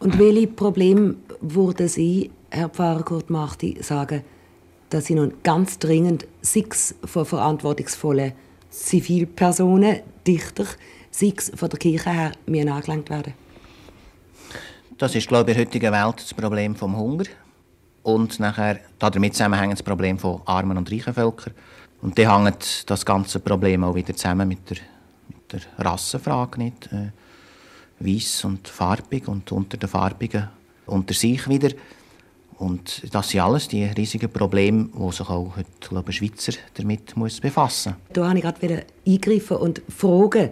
Und 0.00 0.18
welche 0.18 0.48
Probleme 0.48 1.16
würden 1.40 1.88
Sie, 1.88 2.30
Herr 2.50 2.68
Pfarrer 2.68 3.04
Kurt 3.04 3.30
Marti, 3.30 3.76
sagen, 3.80 4.22
dass 4.90 5.06
Sie 5.06 5.14
nun 5.14 5.34
ganz 5.42 5.78
dringend 5.78 6.26
sechs 6.40 6.94
von 7.04 7.24
verantwortungsvollen 7.24 8.32
Zivilpersonen, 8.74 10.00
Dichter, 10.26 10.66
sechs 11.10 11.52
von 11.54 11.68
der 11.68 11.78
Kirche 11.78 12.10
her, 12.10 12.32
müssen 12.46 12.68
angelangt 12.68 13.08
werden? 13.08 13.34
Das 14.98 15.14
ist, 15.14 15.28
glaube 15.28 15.52
ich, 15.52 15.56
in 15.56 15.64
der 15.64 15.66
heutigen 15.66 15.92
Welt 15.92 16.16
das 16.16 16.34
Problem 16.34 16.74
vom 16.74 16.96
Hunger 16.96 17.24
und 18.02 18.38
nachher 18.40 18.80
damit 18.98 19.34
zusammenhängt 19.34 19.74
das 19.74 19.82
Problem 19.82 20.18
von 20.18 20.42
armen 20.44 20.76
und 20.76 20.90
reichen 20.90 21.14
Völkern. 21.14 21.54
Und 22.02 22.18
dann 22.18 22.44
hängt 22.44 22.90
das 22.90 23.04
ganze 23.06 23.40
Problem 23.40 23.84
auch 23.84 23.94
wieder 23.94 24.14
zusammen 24.14 24.48
mit 24.48 24.68
der, 24.68 24.78
mit 25.28 25.52
der 25.52 25.84
Rassenfrage 25.84 26.58
nicht. 26.58 26.92
Äh, 26.92 27.10
Weiß 28.00 28.44
und 28.44 28.66
farbig 28.66 29.28
und 29.28 29.50
unter 29.52 29.76
den 29.76 29.88
Farbigen 29.88 30.48
unter 30.86 31.14
sich 31.14 31.48
wieder. 31.48 31.70
Und 32.58 33.02
das 33.12 33.30
sind 33.30 33.40
alles 33.40 33.68
die 33.68 33.84
riesigen 33.84 34.30
Probleme, 34.30 34.88
wo 34.92 35.10
sich 35.10 35.28
auch 35.28 35.56
heute, 35.56 35.88
glaube 35.88 36.10
ich, 36.10 36.16
Schweizer 36.18 36.52
damit 36.74 37.16
muss 37.16 37.40
befassen 37.40 37.94
muss. 37.98 38.12
Da 38.12 38.22
wollte 38.22 38.36
ich 38.36 38.42
gerade 38.42 38.86
eingreifen 39.06 39.56
und 39.56 39.82
fragen, 39.88 40.50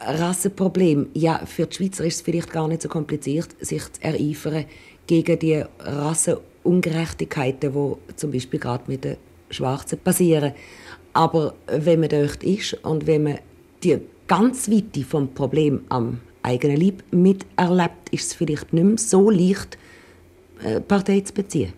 Rassenproblem. 0.00 1.08
Ja, 1.14 1.44
für 1.46 1.66
die 1.66 1.76
Schweizer 1.76 2.04
ist 2.04 2.16
es 2.16 2.20
vielleicht 2.22 2.50
gar 2.50 2.68
nicht 2.68 2.82
so 2.82 2.88
kompliziert, 2.88 3.48
sich 3.60 3.82
zu 3.92 4.02
ereifern 4.02 4.64
gegen 5.06 5.38
die 5.38 5.64
Rassenungerechtigkeiten, 5.78 7.72
die 7.72 8.16
zum 8.16 8.30
Beispiel 8.30 8.60
gerade 8.60 8.84
mit 8.86 9.04
den 9.04 9.16
Schwarzen 9.50 9.98
passieren. 9.98 10.52
Aber 11.12 11.54
wenn 11.66 12.00
man 12.00 12.08
dort 12.08 12.42
ist 12.42 12.74
und 12.84 13.06
wenn 13.06 13.22
man 13.24 13.38
die 13.82 13.98
ganz 14.26 14.70
weit 14.70 14.96
vom 15.06 15.32
Problem 15.32 15.84
am 15.88 16.20
eigenen 16.42 16.76
Leib 16.78 17.02
miterlebt, 17.10 18.08
ist 18.10 18.26
es 18.26 18.34
vielleicht 18.34 18.72
nicht 18.72 18.84
mehr 18.84 18.98
so 18.98 19.30
leicht, 19.30 19.78
Partei 20.80 21.20
zu 21.20 21.32
beziehen. 21.32 21.72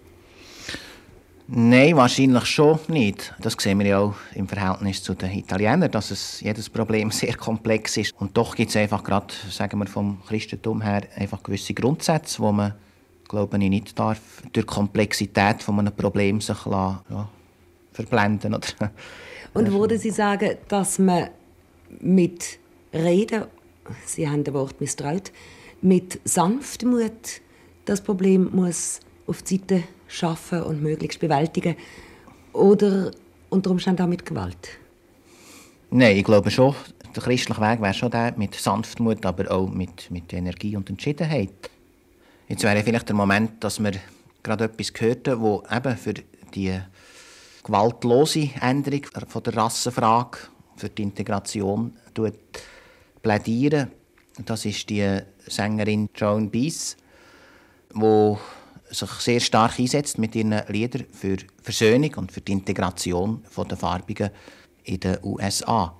Nein, 1.49 1.97
wahrscheinlich 1.97 2.45
schon 2.47 2.81
nicht. 2.89 3.33
Das 3.41 3.55
sehen 3.57 3.79
wir 3.79 3.87
ja 3.87 3.99
auch 4.01 4.15
im 4.35 4.49
Verhältnis 4.49 5.01
zu 5.01 5.15
den 5.15 5.31
Italienern, 5.31 5.91
dass 5.91 6.11
es 6.11 6.41
jedes 6.41 6.69
Problem 6.69 7.11
sehr 7.13 7.37
komplex 7.37 7.97
ist. 7.97 8.13
Und 8.19 8.37
doch 8.37 8.57
gibt 8.57 8.71
es 8.71 8.77
einfach 8.77 9.05
gerade, 9.05 9.33
sagen 9.51 9.79
wir 9.79 9.87
vom 9.87 10.21
Christentum 10.27 10.83
her, 10.83 11.03
einfach 11.15 11.43
gewisse 11.45 11.73
Grundsätze, 11.73 12.41
wo 12.41 12.51
man, 12.51 12.75
glaube 13.29 13.59
ich, 13.59 13.69
nicht 13.69 13.97
darf, 13.97 14.43
durch 14.53 14.67
die 14.67 14.75
Komplexität 14.75 15.63
von 15.63 15.79
einem 15.79 15.95
Problem 15.95 16.41
sich 16.41 16.67
lassen, 16.67 16.99
ja, 17.11 17.29
verblenden 17.93 18.55
oder 18.55 18.67
Und 19.55 19.73
würden 19.73 19.99
Sie 19.99 20.11
sagen, 20.11 20.57
dass 20.69 20.99
man 20.99 21.31
mit 22.01 22.59
Reden, 22.93 23.45
Sie 24.05 24.29
haben 24.29 24.45
das 24.45 24.53
Wort 24.53 24.81
misstraut, 24.81 25.33
mit 25.81 26.21
Sanftmut 26.25 27.41
das 27.87 28.01
Problem 28.01 28.51
muss 28.53 29.01
auf 29.27 29.43
die 29.43 29.57
Seite 29.57 29.85
schaffen 30.09 30.63
und 30.63 30.83
möglichst 30.83 31.19
bewältigen 31.19 31.77
oder 32.53 33.11
unter 33.49 33.71
Umständen 33.71 34.03
auch 34.03 34.09
mit 34.09 34.27
Gewalt? 34.27 34.69
Nein, 35.91 36.17
ich 36.17 36.25
glaube 36.25 36.51
schon, 36.51 36.75
der 37.15 37.23
christliche 37.23 37.61
Weg 37.61 37.81
wäre 37.81 37.95
schon 37.95 38.11
der 38.11 38.35
mit 38.37 38.55
Sanftmut, 38.55 39.25
aber 39.25 39.51
auch 39.51 39.69
mit, 39.69 40.11
mit 40.11 40.33
Energie 40.33 40.77
und 40.77 40.91
Entschiedenheit. 40.91 41.71
Jetzt 42.49 42.63
wäre 42.63 42.83
vielleicht 42.83 43.09
der 43.09 43.17
Moment, 43.17 43.63
dass 43.65 43.83
wir 43.83 43.93
gerade 44.43 44.65
etwas 44.65 44.93
hörten, 44.99 45.41
wo 45.41 45.63
eben 45.71 45.97
für 45.97 46.15
die 46.55 46.79
gewaltlose 47.65 48.51
Änderung 48.61 49.03
von 49.29 49.43
der 49.43 49.57
Rassenfrage, 49.57 50.39
für 50.77 50.89
die 50.89 51.03
Integration 51.03 51.95
plädieren. 53.23 53.91
Das 54.45 54.65
ist 54.65 54.89
die 54.91 55.21
Sängerin 55.47 56.09
Joan 56.15 56.51
Baez, 56.51 56.97
die 58.01 58.37
sich 58.95 59.11
sehr 59.11 59.41
stark 59.41 59.79
einsetzt 59.79 60.19
mit 60.19 60.35
ihren 60.35 60.63
Liedern 60.69 61.07
für 61.13 61.37
Versöhnung 61.63 62.15
und 62.17 62.33
für 62.33 62.41
die 62.41 62.53
Integration 62.53 63.43
der 63.57 63.77
Farbigen 63.77 64.31
in 64.85 65.01
den 65.01 65.19
USA. 65.23 65.95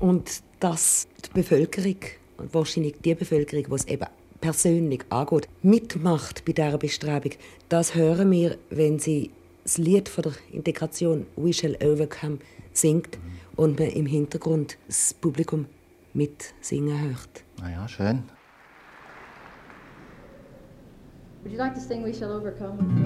Und 0.00 0.42
dass 0.60 1.06
die 1.24 1.30
Bevölkerung, 1.32 1.96
wahrscheinlich 2.38 2.96
die 3.04 3.14
Bevölkerung, 3.14 3.64
die 3.68 3.74
es 3.74 3.84
eben 3.86 4.06
persönlich 4.40 5.04
angeht, 5.10 5.48
mitmacht 5.62 6.44
bei 6.44 6.52
dieser 6.52 6.78
Bestrebung, 6.78 7.32
das 7.68 7.94
hören 7.94 8.30
wir, 8.30 8.58
wenn 8.70 8.98
sie 8.98 9.30
das 9.62 9.78
Lied 9.78 10.08
von 10.08 10.22
der 10.22 10.32
Integration 10.52 11.26
«We 11.36 11.52
Shall 11.52 11.76
Overcome» 11.82 12.38
singt 12.72 13.18
und 13.56 13.78
man 13.78 13.88
im 13.88 14.06
Hintergrund 14.06 14.76
das 14.86 15.14
Publikum 15.14 15.66
mitsingen 16.12 17.00
hört. 17.00 17.44
Na 17.58 17.70
ja, 17.70 17.88
schön. 17.88 18.24
Would 21.46 21.52
you 21.52 21.60
like 21.60 21.74
to 21.74 21.80
sing 21.80 22.02
We 22.02 22.12
Shall 22.12 22.32
Overcome? 22.32 23.05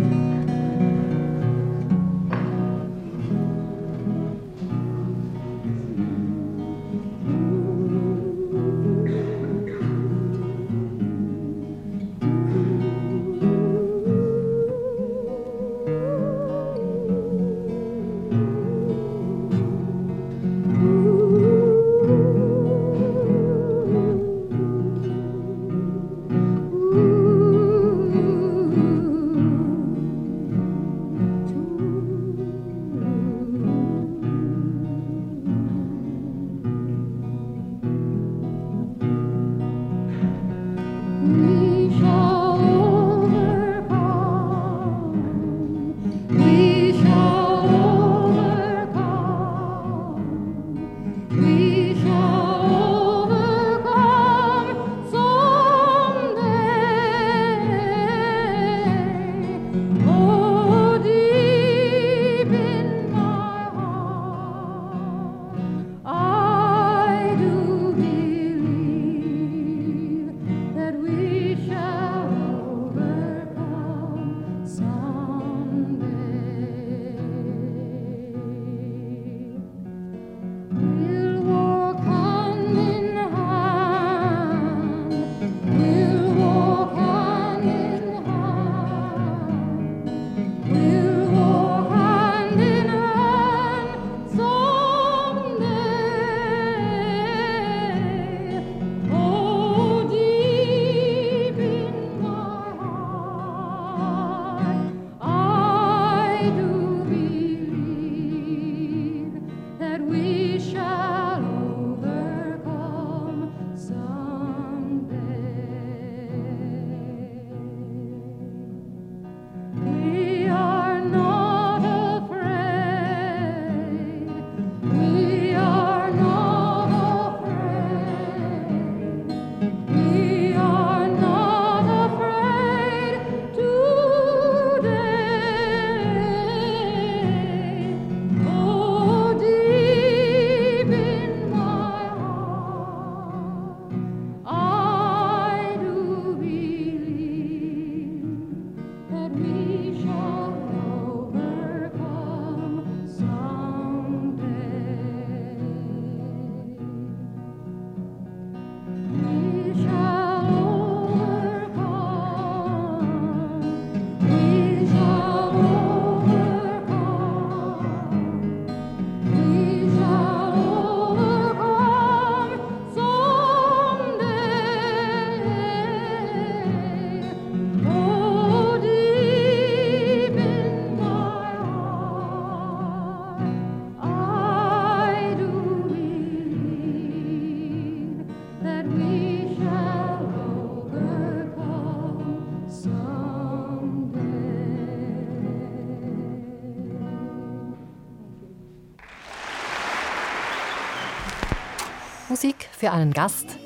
Für 202.81 202.91
einen 202.93 203.13
Gast. 203.13 203.59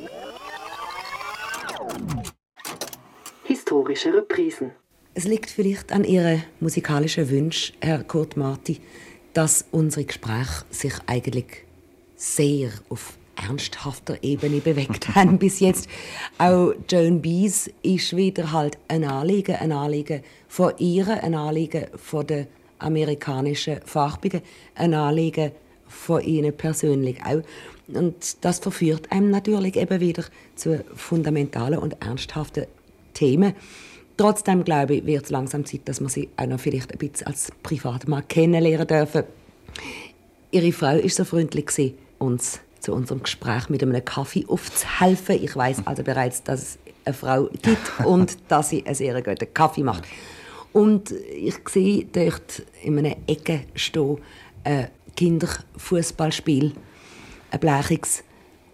Historische 3.44 4.12
Reprisen. 4.12 4.72
Es 5.14 5.22
liegt 5.22 5.50
vielleicht 5.50 5.92
an 5.92 6.02
Ihren 6.02 6.42
musikalischen 6.58 7.30
Wünschen, 7.30 7.76
Herr 7.80 8.02
Kurt 8.02 8.36
Marti, 8.36 8.80
dass 9.32 9.66
unsere 9.70 10.04
Gespräche 10.04 10.64
sich 10.70 10.94
eigentlich 11.06 11.64
sehr 12.16 12.72
auf 12.88 13.16
ernsthafter 13.36 14.18
Ebene 14.22 14.58
bewegt 14.58 15.08
haben 15.14 15.38
bis 15.38 15.60
jetzt. 15.60 15.88
Auch 16.38 16.72
Joan 16.88 17.22
Bees 17.22 17.70
ist 17.82 18.16
wieder 18.16 18.50
halt 18.50 18.78
ein 18.88 19.04
Anliegen, 19.04 19.54
ein 19.54 19.70
Anliegen 19.70 20.24
von 20.48 20.72
ihr, 20.78 21.22
ein 21.22 21.36
Anliegen 21.36 21.86
von 21.94 22.26
der 22.26 22.48
amerikanischen 22.80 23.80
Farbigen, 23.84 24.42
ein 24.74 24.92
Anliegen 24.92 25.52
von 25.94 26.22
ihnen 26.22 26.56
persönlich 26.56 27.22
auch. 27.24 27.42
Und 27.88 28.44
das 28.44 28.58
verführt 28.58 29.10
einem 29.10 29.30
natürlich 29.30 29.76
eben 29.76 30.00
wieder 30.00 30.24
zu 30.56 30.84
fundamentalen 30.94 31.78
und 31.78 32.02
ernsthaften 32.02 32.66
Themen. 33.12 33.54
Trotzdem 34.16 34.64
glaube 34.64 34.96
ich, 34.96 35.06
wird 35.06 35.24
es 35.24 35.30
langsam 35.30 35.64
Zeit, 35.64 35.82
dass 35.86 36.00
man 36.00 36.08
sie 36.08 36.28
auch 36.36 36.46
noch 36.46 36.60
vielleicht 36.60 36.92
ein 36.92 36.98
bisschen 36.98 37.26
als 37.26 37.50
Privatmann 37.62 38.26
kennenlernen 38.28 38.86
dürfen. 38.86 39.24
Ihre 40.50 40.72
Frau 40.72 40.96
ist 40.96 41.16
so 41.16 41.24
freundlich 41.24 41.66
gewesen, 41.66 41.94
uns 42.18 42.60
zu 42.80 42.92
unserem 42.92 43.22
Gespräch 43.22 43.68
mit 43.68 43.82
einem 43.82 44.04
Kaffee 44.04 44.44
aufzuhelfen. 44.46 45.42
Ich 45.42 45.56
weiß 45.56 45.86
also 45.86 46.02
bereits, 46.02 46.42
dass 46.42 46.62
es 46.62 46.78
eine 47.04 47.14
Frau 47.14 47.48
gibt 47.62 47.78
und 48.04 48.36
dass 48.48 48.70
sie 48.70 48.84
einen 48.86 48.94
sehr 48.94 49.20
guten 49.22 49.52
Kaffee 49.52 49.82
macht. 49.82 50.04
Und 50.72 51.12
ich 51.12 51.56
sehe 51.68 52.04
dort 52.12 52.62
in 52.82 52.98
einer 52.98 53.16
Ecke 53.26 53.62
stehen 53.74 54.18
ein 54.64 54.88
Kinderfußballspiel, 55.16 56.72
ein 57.50 57.60
Bleichiges, 57.60 58.24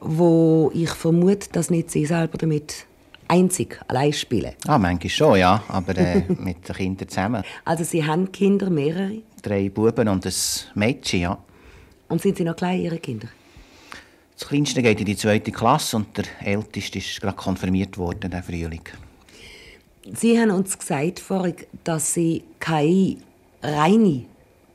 wo 0.00 0.70
ich 0.74 0.90
vermute, 0.90 1.48
dass 1.52 1.70
nicht 1.70 1.90
sie 1.90 2.06
selber 2.06 2.38
damit 2.38 2.86
einzig 3.28 3.80
allein 3.88 4.12
spielen. 4.12 4.54
Ah, 4.66 4.78
manchmal 4.78 5.10
schon, 5.10 5.38
ja, 5.38 5.62
aber 5.68 5.96
äh, 5.96 6.24
mit 6.28 6.68
den 6.68 6.76
Kindern 6.76 7.08
zusammen. 7.08 7.44
Also 7.64 7.84
Sie 7.84 8.04
haben 8.04 8.32
Kinder, 8.32 8.70
mehrere? 8.70 9.22
Drei 9.42 9.68
Buben 9.68 10.08
und 10.08 10.26
ein 10.26 10.32
Mädchen, 10.74 11.20
ja. 11.20 11.38
Und 12.08 12.20
sind 12.20 12.36
Sie 12.36 12.44
noch 12.44 12.56
klein, 12.56 12.80
Ihre 12.80 12.98
Kinder? 12.98 13.28
Das 14.38 14.48
Kleinste 14.48 14.82
geht 14.82 14.98
in 15.00 15.06
die 15.06 15.16
zweite 15.16 15.52
Klasse 15.52 15.96
und 15.96 16.16
der 16.16 16.24
Älteste 16.42 16.98
ist 16.98 17.20
gerade 17.20 17.36
konfirmiert 17.36 17.98
worden, 17.98 18.30
der 18.30 18.42
Frühling. 18.42 18.82
Sie 20.14 20.38
haben 20.40 20.50
uns 20.50 20.76
gesagt 20.78 21.20
vorhin, 21.20 21.56
dass 21.84 22.14
Sie 22.14 22.42
keine 22.58 23.18
reine 23.62 24.24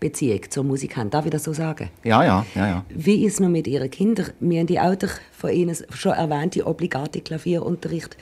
Beziehung 0.06 0.42
zur 0.52 0.64
Musik 0.64 0.98
haben. 0.98 1.10
Darf 1.10 1.26
ich 1.26 1.32
das 1.32 1.44
so 1.44 1.54
sagen? 1.54 1.90
Ja, 2.04 2.24
ja, 2.24 2.46
ja, 2.54 2.68
ja. 2.68 2.86
Wie 2.90 3.26
ist 3.26 3.34
es 3.34 3.40
noch 3.40 3.50
mit 3.50 3.66
Ihren 3.66 3.90
Kindern? 3.90 4.28
Wir 4.40 4.60
haben 4.60 4.68
die 4.68 4.80
auch 4.80 4.96
von 5.32 5.50
Ihnen 5.50 5.76
schon 5.90 6.12
erwähnte 6.12 6.66
obligate 6.68 7.22
Klavierunterricht 7.22 8.16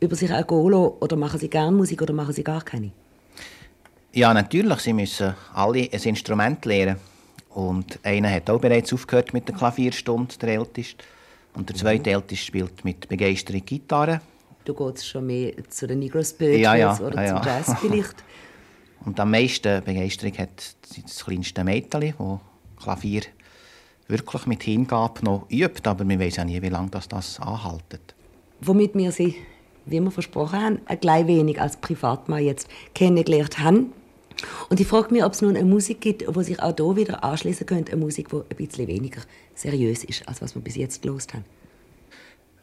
über 0.00 0.16
sich 0.16 0.30
ergehen 0.30 0.72
Oder 0.72 1.16
machen 1.16 1.38
Sie 1.38 1.50
gerne 1.50 1.76
Musik 1.76 2.00
oder 2.00 2.14
machen 2.14 2.32
Sie 2.32 2.42
gar 2.42 2.62
keine? 2.62 2.90
Ja, 4.12 4.32
natürlich. 4.32 4.78
Sie 4.78 4.94
müssen 4.94 5.34
alle 5.52 5.90
ein 5.92 6.02
Instrument 6.02 6.64
lernen. 6.64 6.96
Und 7.50 7.98
einer 8.02 8.30
hat 8.30 8.48
auch 8.48 8.60
bereits 8.60 8.94
aufgehört 8.94 9.34
mit 9.34 9.46
der 9.46 9.56
Klavierstunde, 9.56 10.34
der 10.40 10.48
Älteste. 10.48 11.04
Und 11.54 11.68
der 11.68 11.76
zweite 11.76 12.08
mhm. 12.08 12.16
Älteste 12.16 12.46
spielt 12.46 12.82
mit 12.82 13.08
Begeisterung 13.08 13.64
Gitarre. 13.64 14.22
Du 14.64 14.72
gehst 14.72 15.06
schon 15.06 15.26
mehr 15.26 15.52
zu 15.68 15.86
den 15.86 15.98
Negro 15.98 16.22
Spirituals 16.22 16.62
ja, 16.62 16.76
ja, 16.76 16.98
oder 16.98 17.22
ja, 17.22 17.42
zu 17.42 17.48
Jazz 17.48 17.74
vielleicht? 17.80 18.16
Und 19.04 19.20
am 19.20 19.30
meisten 19.30 19.84
Begeisterung 19.84 20.36
hat 20.38 20.76
das 21.02 21.24
kleinste 21.24 21.62
Mädchen, 21.64 22.14
das 22.18 22.40
Klavier 22.82 23.22
wirklich 24.08 24.46
mit 24.46 24.62
Hingabe 24.62 25.24
noch 25.24 25.46
übt, 25.50 25.88
aber 25.88 26.08
wir 26.08 26.18
wissen 26.18 26.38
ja 26.38 26.44
nie, 26.44 26.62
wie 26.62 26.68
lange 26.68 26.90
das, 26.90 27.08
das 27.08 27.40
anhaltet. 27.40 28.14
Womit 28.60 28.94
wir 28.94 29.12
sie, 29.12 29.36
wie 29.84 30.00
wir 30.00 30.10
versprochen 30.10 30.60
haben, 30.60 30.80
ein 30.86 31.00
klein 31.00 31.26
wenig 31.26 31.60
als 31.60 31.76
Privatmann 31.76 32.44
jetzt 32.44 32.68
kennengelernt 32.94 33.58
haben. 33.58 33.92
Und 34.68 34.80
ich 34.80 34.86
frage 34.86 35.12
mich, 35.12 35.24
ob 35.24 35.32
es 35.32 35.42
nun 35.42 35.56
eine 35.56 35.64
Musik 35.64 36.00
gibt, 36.00 36.24
wo 36.34 36.42
sich 36.42 36.60
auch 36.60 36.74
hier 36.76 36.96
wieder 36.96 37.24
anschließen 37.24 37.66
könnte, 37.66 37.92
eine 37.92 38.00
Musik, 38.02 38.28
die 38.28 38.36
ein 38.36 38.56
bisschen 38.56 38.86
weniger 38.86 39.22
seriös 39.54 40.04
ist, 40.04 40.28
als 40.28 40.42
was 40.42 40.54
wir 40.54 40.62
bis 40.62 40.76
jetzt 40.76 41.02
gelost 41.02 41.32
haben. 41.32 41.44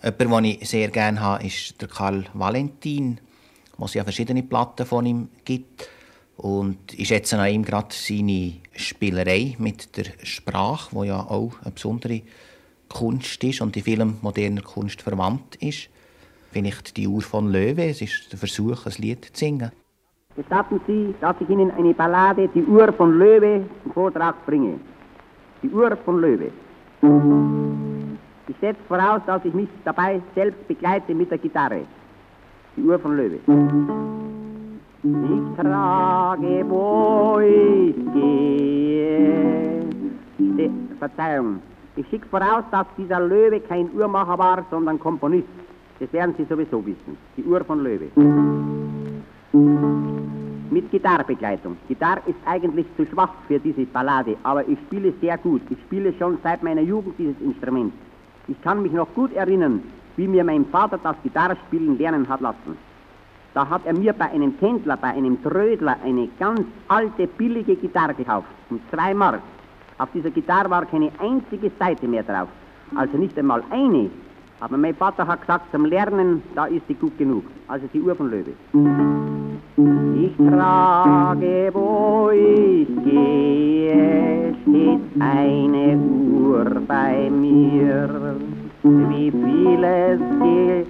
Jemand, 0.04 0.46
den 0.46 0.58
ich 0.62 0.70
sehr 0.70 0.90
gerne 0.90 1.20
habe, 1.20 1.46
ist 1.46 1.82
der 1.82 1.88
Karl 1.88 2.26
Valentin, 2.34 3.20
wo 3.78 3.86
es 3.86 3.94
ja 3.94 4.04
verschiedene 4.04 4.44
Platten 4.44 4.86
von 4.86 5.06
ihm 5.06 5.30
gibt. 5.46 5.90
Und 6.38 6.94
ich 6.98 7.08
schätze 7.08 7.38
an 7.38 7.50
ihm 7.50 7.64
gerade 7.64 7.90
seine 7.92 8.54
Spielerei 8.76 9.56
mit 9.60 9.96
der 9.98 10.06
Sprache, 10.24 10.96
wo 10.96 11.04
ja 11.04 11.20
auch 11.20 11.54
eine 11.64 11.72
besondere 11.72 12.22
Kunst 12.90 13.44
ist 13.44 13.62
und 13.62 13.76
in 13.78 13.84
vielen 13.84 14.18
moderner 14.22 14.62
Kunst 14.62 15.02
verwandt 15.02 15.56
ist. 15.58 15.90
Vielleicht 16.52 16.98
die 16.98 17.08
Uhr 17.08 17.22
von 17.22 17.52
Löwe, 17.52 17.86
es 17.86 18.02
ist 18.02 18.32
der 18.32 18.40
Versuch, 18.40 18.86
ein 18.86 18.94
Lied 18.98 19.26
zu 19.26 19.32
singen. 19.34 19.72
Gestatten 20.36 20.82
Sie, 20.88 21.14
dass 21.22 21.36
ich 21.40 21.50
Ihnen 21.50 21.72
eine 21.72 21.94
Ballade, 21.94 22.48
die 22.54 22.64
Uhr 22.64 22.92
von 22.94 23.18
Löwe, 23.18 23.66
zum 23.84 23.94
Vortrag 23.94 24.46
bringe. 24.46 24.80
Die 25.62 25.70
Uhr 25.70 25.96
von 25.98 26.20
Löwe. 26.20 26.52
Ich 28.48 28.56
setze 28.60 28.82
voraus, 28.88 29.22
dass 29.26 29.46
ich 29.46 29.54
mich 29.54 29.70
dabei 29.86 30.22
selbst 30.36 30.68
begleite 30.68 31.14
mit 31.14 31.30
der 31.30 31.38
Gitarre. 31.38 31.82
Die 32.76 32.82
Uhr 32.82 33.00
von 33.00 33.16
Löwe. 33.16 33.40
Ich 35.06 35.58
trage, 35.58 36.64
wo 36.70 37.38
ich 37.40 38.14
gehe. 38.14 39.84
Ste 40.36 40.72
Verzeihung. 40.98 41.60
Ich 41.98 42.08
schicke 42.08 42.26
voraus, 42.30 42.64
dass 42.72 42.88
dieser 42.98 43.20
Löwe 43.20 43.60
kein 43.60 43.90
Uhrmacher 43.94 44.38
war, 44.38 44.66
sondern 44.72 44.98
Komponist. 44.98 45.50
Das 46.00 46.14
werden 46.14 46.34
Sie 46.38 46.46
sowieso 46.46 46.86
wissen. 46.86 47.18
Die 47.36 47.44
Uhr 47.44 47.62
von 47.66 47.84
Löwe. 47.84 48.08
Mit 50.72 50.90
Gitarrebegleitung. 50.90 51.76
Gitarre 51.90 52.22
ist 52.26 52.40
eigentlich 52.46 52.88
zu 52.96 53.06
schwach 53.06 53.34
für 53.50 53.60
diese 53.60 53.86
Ballade, 53.86 54.38
aber 54.44 54.66
ich 54.66 54.80
spiele 54.88 55.14
sehr 55.20 55.38
gut. 55.38 55.64
Ich 55.70 55.80
spiele 55.82 56.14
schon 56.14 56.38
seit 56.44 56.64
meiner 56.64 56.82
Jugend 56.82 57.16
dieses 57.20 57.40
Instrument. 57.42 57.92
Ich 58.48 58.62
kann 58.62 58.82
mich 58.82 58.94
noch 58.94 59.14
gut 59.16 59.34
erinnern, 59.34 59.84
wie 60.16 60.30
mir 60.30 60.46
mein 60.46 60.64
Vater 60.68 60.98
das 61.04 61.18
Gitarrespielen 61.24 61.98
lernen 61.98 62.30
hat 62.30 62.40
lassen. 62.40 62.78
Da 63.54 63.70
hat 63.70 63.86
er 63.86 63.94
mir 63.94 64.14
bei 64.14 64.32
einem 64.32 64.54
Händler, 64.60 64.98
bei 64.98 65.10
einem 65.10 65.42
Trödler 65.44 65.98
eine 66.04 66.28
ganz 66.40 66.62
alte, 66.88 67.28
billige 67.28 67.76
Gitarre 67.76 68.16
gekauft. 68.16 68.48
Um 68.70 68.80
zwei 68.90 69.14
Mark. 69.14 69.42
Auf 70.00 70.10
dieser 70.12 70.32
Gitarre 70.32 70.70
war 70.72 70.86
keine 70.86 71.12
einzige 71.20 71.72
Seite 71.78 72.08
mehr 72.08 72.24
drauf. 72.24 72.48
Also 72.96 73.16
nicht 73.18 73.38
einmal 73.38 73.64
eine. 73.70 74.10
Aber 74.60 74.78
mein 74.78 74.96
Vater 74.96 75.28
hat 75.28 75.42
gesagt, 75.42 75.72
zum 75.72 75.86
Lernen, 75.86 76.42
da 76.56 76.66
ist 76.66 76.88
sie 76.88 76.96
gut 76.96 77.16
genug. 77.18 77.44
Also 77.68 77.86
die 77.94 78.02
Uhr 78.02 78.16
von 78.16 78.32
Löwe. 78.32 78.54
Ich 80.16 80.36
trage, 80.38 81.70
wo 81.74 82.30
ich 82.32 82.88
gehe, 83.04 84.56
steht 84.64 85.22
eine 85.22 85.98
Uhr 85.98 86.82
bei 86.88 87.30
mir 87.30 88.36
wie 88.84 89.32
vieles 89.32 90.20
geht. 90.42 90.88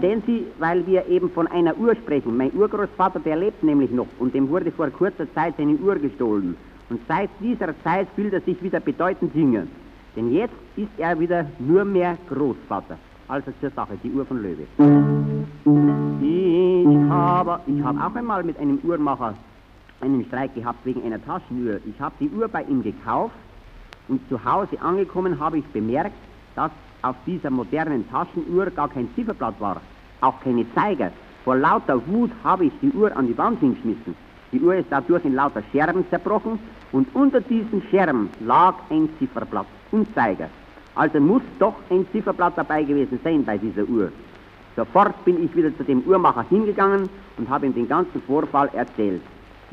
Sehen 0.00 0.22
Sie, 0.26 0.46
weil 0.58 0.86
wir 0.86 1.06
eben 1.08 1.30
von 1.30 1.46
einer 1.46 1.76
Uhr 1.76 1.94
sprechen. 1.94 2.36
Mein 2.36 2.52
Urgroßvater, 2.54 3.20
der 3.20 3.36
lebt 3.36 3.62
nämlich 3.62 3.90
noch 3.90 4.06
und 4.18 4.34
dem 4.34 4.48
wurde 4.48 4.70
vor 4.70 4.88
kurzer 4.90 5.32
Zeit 5.34 5.54
seine 5.56 5.74
Uhr 5.74 5.96
gestohlen. 5.96 6.56
Und 6.88 7.00
seit 7.06 7.30
dieser 7.40 7.74
Zeit 7.82 8.08
fühlt 8.16 8.32
er 8.32 8.40
sich 8.40 8.62
wieder 8.62 8.80
bedeutend 8.80 9.34
jünger. 9.34 9.64
Denn 10.16 10.32
jetzt 10.32 10.54
ist 10.76 10.90
er 10.98 11.18
wieder 11.18 11.46
nur 11.58 11.84
mehr 11.84 12.16
Großvater. 12.28 12.98
Also 13.28 13.52
zur 13.60 13.70
Sache, 13.70 13.96
die 14.02 14.10
Uhr 14.10 14.24
von 14.26 14.42
Löwe. 14.42 14.66
Ich 15.62 17.10
habe, 17.10 17.60
ich 17.66 17.82
habe 17.82 18.00
auch 18.04 18.14
einmal 18.14 18.42
mit 18.42 18.58
einem 18.58 18.80
Uhrmacher 18.82 19.34
einen 20.00 20.24
Streit 20.24 20.54
gehabt 20.54 20.84
wegen 20.84 21.04
einer 21.04 21.24
Taschenuhr. 21.24 21.78
Ich 21.86 22.00
habe 22.00 22.14
die 22.18 22.28
Uhr 22.30 22.48
bei 22.48 22.62
ihm 22.64 22.82
gekauft 22.82 23.34
und 24.08 24.20
zu 24.28 24.44
Hause 24.44 24.80
angekommen 24.80 25.38
habe 25.38 25.58
ich 25.58 25.64
bemerkt, 25.66 26.16
dass 26.56 26.72
auf 27.02 27.16
dieser 27.26 27.50
modernen 27.50 28.08
Taschenuhr 28.10 28.66
gar 28.70 28.88
kein 28.88 29.08
Zifferblatt 29.14 29.60
war, 29.60 29.80
auch 30.20 30.40
keine 30.42 30.64
Zeiger. 30.74 31.10
Vor 31.44 31.56
lauter 31.56 32.00
Wut 32.06 32.30
habe 32.44 32.66
ich 32.66 32.72
die 32.82 32.92
Uhr 32.92 33.16
an 33.16 33.26
die 33.26 33.38
Wand 33.38 33.60
hingeschmissen. 33.60 34.14
Die 34.52 34.60
Uhr 34.60 34.74
ist 34.74 34.88
dadurch 34.90 35.24
in 35.24 35.34
lauter 35.34 35.62
Scherben 35.72 36.04
zerbrochen 36.10 36.58
und 36.92 37.08
unter 37.14 37.40
diesen 37.40 37.82
Scherben 37.90 38.28
lag 38.40 38.74
ein 38.90 39.08
Zifferblatt 39.18 39.66
und 39.92 40.12
Zeiger. 40.14 40.48
Also 40.94 41.20
muss 41.20 41.42
doch 41.58 41.76
ein 41.88 42.06
Zifferblatt 42.12 42.54
dabei 42.56 42.82
gewesen 42.82 43.20
sein 43.22 43.44
bei 43.44 43.56
dieser 43.56 43.84
Uhr. 43.84 44.10
Sofort 44.76 45.24
bin 45.24 45.44
ich 45.44 45.54
wieder 45.54 45.76
zu 45.76 45.84
dem 45.84 46.02
Uhrmacher 46.02 46.44
hingegangen 46.48 47.08
und 47.38 47.48
habe 47.48 47.66
ihm 47.66 47.74
den 47.74 47.88
ganzen 47.88 48.20
Vorfall 48.22 48.68
erzählt. 48.72 49.22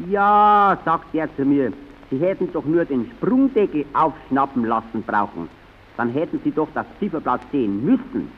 Ja, 0.09 0.77
sagt 0.85 1.13
er 1.13 1.27
zu 1.35 1.43
mir, 1.43 1.73
Sie 2.09 2.19
hätten 2.19 2.51
doch 2.53 2.65
nur 2.65 2.85
den 2.85 3.09
Sprungdeckel 3.17 3.85
aufschnappen 3.93 4.65
lassen 4.65 5.03
brauchen 5.05 5.49
dann 5.97 6.09
hätten 6.09 6.39
Sie 6.43 6.51
doch 6.51 6.69
das 6.73 6.85
Zifferblatt 6.99 7.41
sehen 7.51 7.83
müssen. 7.83 8.29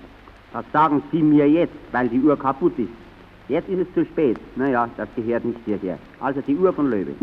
Das 0.53 0.65
sagen 0.73 1.03
Sie 1.11 1.21
mir 1.21 1.47
jetzt, 1.47 1.75
weil 1.91 2.09
die 2.09 2.19
Uhr 2.19 2.37
kaputt 2.37 2.77
ist. 2.79 2.89
Jetzt 3.49 3.69
ist 3.69 3.87
es 3.87 3.93
zu 3.93 4.05
spät. 4.05 4.37
Naja, 4.55 4.87
das 4.97 5.07
gehört 5.15 5.45
nicht 5.45 5.59
hierher. 5.65 5.97
Also 6.19 6.41
die 6.41 6.55
Uhr 6.55 6.73
von 6.73 6.89
Löwe. 6.89 7.13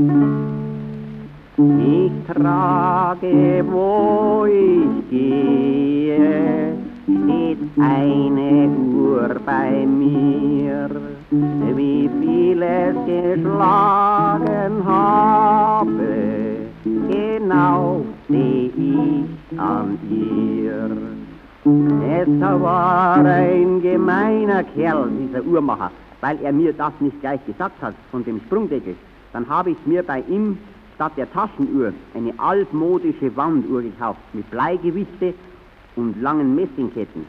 Ich 1.58 2.12
trage, 2.34 3.64
wo 3.70 4.44
ich 4.46 5.10
gehe, 5.10 6.76
steht 7.04 7.58
eine 7.78 8.68
Uhr 8.68 9.36
bei 9.46 9.86
mir, 9.86 10.90
wie 11.30 12.10
viel 12.20 12.62
es 12.62 12.96
geschlagen 13.06 14.84
habe, 14.84 16.55
genau 17.10 18.04
seh 18.28 18.70
ich 18.76 19.58
an 19.58 19.98
ihr. 20.10 20.90
Es 21.64 22.40
war 22.40 23.16
ein 23.16 23.82
gemeiner 23.82 24.62
Kerl, 24.62 25.10
dieser 25.20 25.44
Uhrmacher, 25.44 25.90
weil 26.20 26.38
er 26.42 26.52
mir 26.52 26.72
das 26.72 26.92
nicht 27.00 27.20
gleich 27.20 27.44
gesagt 27.44 27.80
hat 27.82 27.94
von 28.10 28.24
dem 28.24 28.40
Sprungdeckel. 28.46 28.94
Dann 29.32 29.48
habe 29.48 29.70
ich 29.70 29.76
mir 29.84 30.02
bei 30.02 30.22
ihm 30.28 30.58
statt 30.94 31.12
der 31.16 31.30
Taschenuhr 31.32 31.92
eine 32.14 32.32
altmodische 32.38 33.36
Wanduhr 33.36 33.82
gekauft 33.82 34.20
mit 34.32 34.48
Bleigewichte 34.50 35.34
und 35.96 36.20
langen 36.22 36.54
Messingketten. 36.54 37.26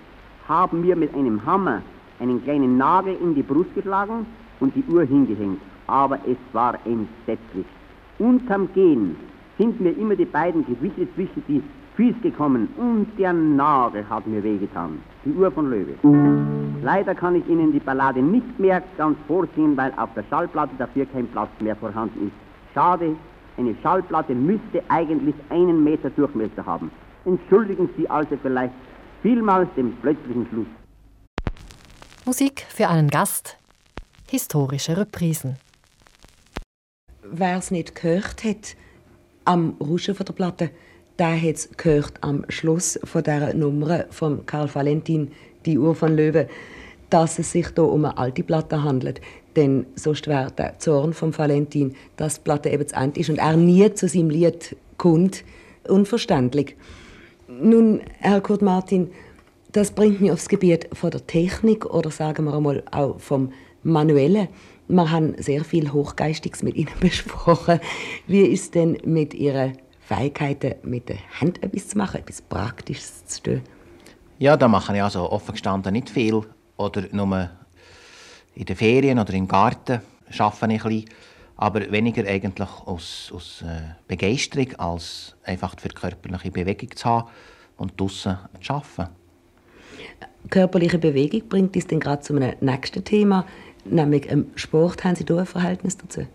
Haben 0.47 0.81
mir 0.81 0.95
mit 0.95 1.13
einem 1.15 1.43
Hammer 1.45 1.81
einen 2.19 2.43
kleinen 2.43 2.77
Nagel 2.77 3.17
in 3.21 3.35
die 3.35 3.43
Brust 3.43 3.73
geschlagen 3.75 4.25
und 4.59 4.75
die 4.75 4.83
Uhr 4.89 5.03
hingehängt. 5.03 5.59
Aber 5.87 6.19
es 6.25 6.37
war 6.53 6.75
entsetzlich. 6.85 7.65
Unterm 8.19 8.69
Gehen 8.73 9.15
sind 9.57 9.79
mir 9.81 9.91
immer 9.91 10.15
die 10.15 10.25
beiden 10.25 10.65
Gewichte 10.65 11.07
zwischen 11.15 11.43
die 11.47 11.63
Füße 11.95 12.19
gekommen 12.19 12.69
und 12.77 13.07
der 13.17 13.33
Nagel 13.33 14.07
hat 14.07 14.27
mir 14.27 14.43
wehgetan. 14.43 14.99
Die 15.25 15.31
Uhr 15.31 15.51
von 15.51 15.69
Löwe. 15.69 15.95
Leider 16.83 17.15
kann 17.15 17.35
ich 17.35 17.47
Ihnen 17.47 17.71
die 17.71 17.79
Ballade 17.79 18.21
nicht 18.21 18.59
mehr 18.59 18.83
ganz 18.97 19.17
vorsingen, 19.27 19.75
weil 19.75 19.91
auf 19.97 20.09
der 20.15 20.23
Schallplatte 20.29 20.73
dafür 20.77 21.07
kein 21.07 21.27
Platz 21.27 21.49
mehr 21.59 21.75
vorhanden 21.75 22.27
ist. 22.27 22.73
Schade, 22.73 23.15
eine 23.57 23.75
Schallplatte 23.81 24.35
müsste 24.35 24.83
eigentlich 24.89 25.35
einen 25.49 25.83
Meter 25.83 26.11
Durchmesser 26.11 26.63
haben. 26.65 26.91
Entschuldigen 27.25 27.89
Sie 27.97 28.07
also 28.07 28.37
vielleicht 28.41 28.73
vielmals 29.23 29.67
den 29.75 29.95
plötzlichen 29.97 30.45
Schluss. 30.51 30.67
Musik 32.25 32.65
für 32.69 32.89
einen 32.89 33.09
Gast, 33.09 33.57
historische 34.29 34.97
Reprisen. 34.97 35.57
Wer 37.23 37.57
es 37.57 37.71
nicht 37.71 37.95
gehört 37.95 38.43
hat, 38.43 38.75
am 39.47 39.75
Rauschen 39.79 40.13
von 40.13 40.25
der 40.25 40.33
Platte, 40.33 40.69
der 41.17 41.41
hat 41.41 41.55
es 41.55 41.69
gehört 41.77 42.13
am 42.21 42.45
Schluss 42.49 42.99
von 43.03 43.23
der 43.23 43.53
Nummer 43.53 44.05
von 44.09 44.45
Karl 44.45 44.69
Valentin, 44.73 45.31
die 45.65 45.77
Uhr 45.77 45.95
von 45.95 46.15
Löwe, 46.15 46.47
dass 47.09 47.39
es 47.39 47.53
sich 47.53 47.67
hier 47.73 47.85
um 47.85 48.05
eine 48.05 48.17
alte 48.17 48.43
Platte 48.43 48.83
handelt. 48.83 49.21
Denn 49.55 49.85
sonst 49.95 50.27
wäre 50.27 50.51
der 50.51 50.77
Zorn 50.79 51.13
von 51.13 51.35
Valentin, 51.35 51.95
dass 52.17 52.35
die 52.35 52.41
Platte 52.41 52.69
eben 52.69 52.87
zu 52.87 52.95
Ende 52.95 53.19
ist 53.19 53.29
und 53.29 53.37
er 53.37 53.55
nie 53.55 53.91
zu 53.93 54.07
seinem 54.07 54.29
Lied 54.29 54.75
kommt, 54.97 55.43
unverständlich. 55.87 56.75
Nun, 57.47 58.01
Herr 58.19 58.41
Kurt 58.41 58.61
Martin, 58.61 59.09
das 59.71 59.91
bringt 59.91 60.19
mich 60.19 60.31
aufs 60.31 60.49
Gebiet 60.49 60.89
von 60.93 61.11
der 61.11 61.25
Technik 61.25 61.85
oder 61.85 62.11
sagen 62.11 62.45
wir 62.45 62.53
einmal 62.53 62.83
auch 62.91 63.19
vom 63.19 63.53
Manuellen. 63.83 64.49
Wir 64.89 65.11
haben 65.11 65.35
sehr 65.41 65.65
viel 65.65 65.91
Hochgeistiges 65.91 66.63
mit 66.63 66.75
Ihnen 66.75 66.91
besprochen. 66.99 67.79
Wie 68.25 68.41
ist 68.41 68.75
denn 68.75 68.97
mit 69.03 69.33
Ihren 69.33 69.77
Fähigkeiten, 69.99 70.75
mit 70.83 71.09
der 71.09 71.17
Hand 71.41 71.61
etwas 71.61 71.89
zu 71.89 71.97
machen, 71.97 72.21
etwas 72.21 72.41
Praktisches 72.41 73.25
zu 73.25 73.43
tun? 73.43 73.61
Ja, 74.39 74.55
da 74.55 74.67
mache 74.67 74.95
ich 74.95 75.03
also 75.03 75.29
offen 75.29 75.53
gestanden 75.53 75.93
nicht 75.93 76.09
viel. 76.09 76.41
Oder 76.77 77.03
nur 77.11 77.49
in 78.55 78.65
den 78.65 78.75
Ferien 78.75 79.19
oder 79.19 79.33
im 79.33 79.47
Garten 79.47 80.01
arbeite 80.37 80.73
ich 80.73 80.85
ein 80.85 80.89
bisschen. 80.89 81.05
Aber 81.57 81.91
weniger 81.91 82.25
eigentlich 82.27 82.69
aus, 82.85 83.31
aus 83.35 83.63
äh, 83.63 83.95
Begeisterung, 84.07 84.75
als 84.75 85.35
einfach 85.43 85.75
für 85.79 85.89
körperliche 85.89 86.51
Bewegung 86.51 86.95
zu 86.95 87.05
haben 87.05 87.27
und 87.77 87.99
draußen 87.99 88.37
zu 88.61 88.73
arbeiten. 88.73 89.07
Körperliche 90.49 90.99
Bewegung 90.99 91.49
bringt 91.49 91.75
uns 91.75 91.87
dann 91.87 91.99
gerade 91.99 92.21
zu 92.21 92.35
einem 92.35 92.55
nächsten 92.61 93.03
Thema, 93.03 93.45
nämlich 93.91 94.25
im 94.27 94.47
Sport. 94.55 95.03
Haben 95.03 95.15
Sie 95.15 95.25
da 95.25 95.37
ein 95.37 95.45
Verhältnis 95.45 95.97
dazu? 95.97 96.27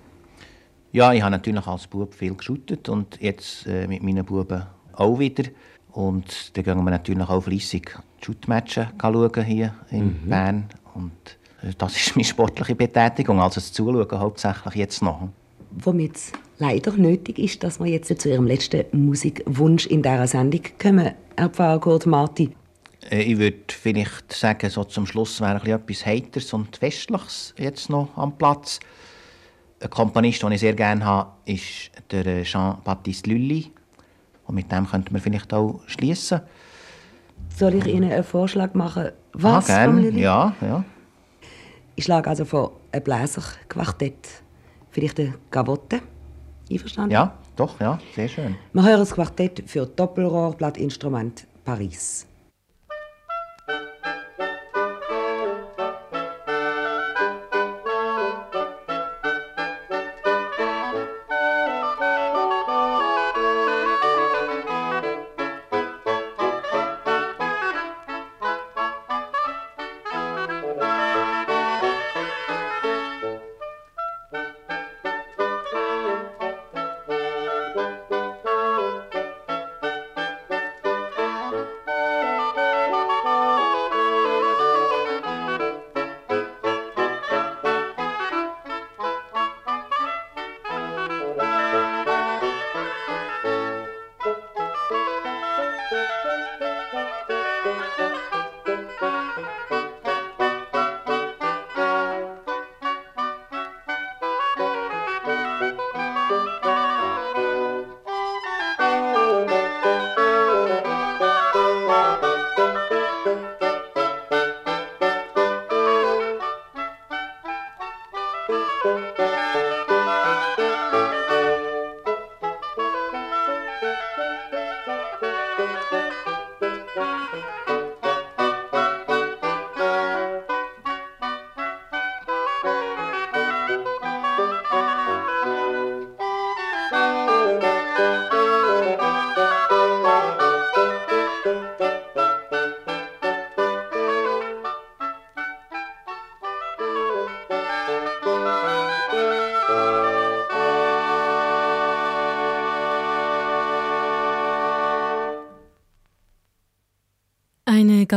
Ja, 0.92 1.12
ich 1.12 1.22
habe 1.22 1.32
natürlich 1.32 1.66
als 1.66 1.86
Bub 1.86 2.14
viel 2.14 2.34
geschuttet 2.34 2.88
und 2.88 3.18
jetzt 3.20 3.66
äh, 3.66 3.86
mit 3.86 4.02
meinen 4.02 4.24
Buben 4.24 4.62
auch 4.92 5.18
wieder. 5.18 5.44
Und 5.92 6.56
dann 6.56 6.64
gehen 6.64 6.84
wir 6.84 6.90
natürlich 6.90 7.28
auch 7.28 7.42
fleissig 7.42 7.98
Shootmatches 8.24 8.86
schauen 9.00 9.44
hier 9.44 9.74
in 9.90 10.04
mhm. 10.04 10.28
Bern. 10.28 10.64
Und 10.94 11.12
äh, 11.62 11.72
das 11.76 11.96
ist 11.96 12.16
meine 12.16 12.24
sportliche 12.24 12.74
Betätigung, 12.74 13.40
also 13.40 13.54
das 13.54 13.72
Zuschauen 13.72 14.18
hauptsächlich 14.18 14.74
jetzt 14.74 15.02
noch. 15.02 15.28
Womit 15.70 16.16
es 16.16 16.32
leider 16.58 16.92
nötig 16.92 17.38
ist, 17.38 17.62
dass 17.62 17.80
wir 17.80 17.86
jetzt 17.86 18.20
zu 18.20 18.28
Ihrem 18.28 18.46
letzten 18.46 18.84
Musikwunsch 18.92 19.86
in 19.86 20.02
dieser 20.02 20.26
Sendung 20.26 20.60
kommen, 20.80 21.12
Herr 21.36 21.48
Pfarrer 21.48 21.80
Kurt 21.80 22.06
Marti. 22.06 22.50
Äh, 23.10 23.22
ich 23.22 23.38
würde 23.38 23.62
vielleicht 23.68 24.32
sagen, 24.32 24.70
so 24.70 24.84
zum 24.84 25.06
Schluss 25.06 25.40
wäre 25.40 25.70
etwas 25.70 26.06
Heiters 26.06 26.52
und 26.52 26.76
Festliches 26.76 27.54
jetzt 27.58 27.90
noch 27.90 28.16
am 28.16 28.36
Platz. 28.36 28.80
Ein 29.80 29.90
Komponist, 29.90 30.42
den 30.42 30.52
ich 30.52 30.60
sehr 30.60 30.74
gerne 30.74 31.04
habe, 31.04 31.30
ist 31.44 31.90
der 32.10 32.26
äh, 32.26 32.42
Jean-Baptiste 32.42 33.30
Lully. 33.30 33.72
Und 34.46 34.54
mit 34.54 34.70
dem 34.70 34.88
könnte 34.88 35.12
man 35.12 35.20
vielleicht 35.20 35.52
auch 35.52 35.80
schließen. 35.86 36.40
Soll 37.56 37.74
ich 37.74 37.86
Ihnen 37.86 38.10
einen 38.10 38.24
Vorschlag 38.24 38.74
machen? 38.74 39.10
Was? 39.34 39.68
Ah, 39.68 39.86
gerne. 39.86 40.10
Ja, 40.10 40.54
ja. 40.60 40.84
Ich 41.96 42.04
schlage 42.04 42.30
also 42.30 42.44
vor 42.44 42.80
ein 42.92 43.02
Bläserquartett. 43.02 44.42
Vielleicht 44.90 45.20
eine 45.20 45.34
Gavotte. 45.50 46.00
Einverstanden? 46.70 47.12
Ja, 47.12 47.36
doch, 47.56 47.78
ja, 47.80 47.98
sehr 48.14 48.28
schön. 48.28 48.56
Wir 48.72 48.82
hören 48.82 49.00
das 49.00 49.12
Quartett 49.12 49.62
für 49.66 49.86
Doppelrohrblattinstrument 49.86 51.46
Paris. 51.64 52.26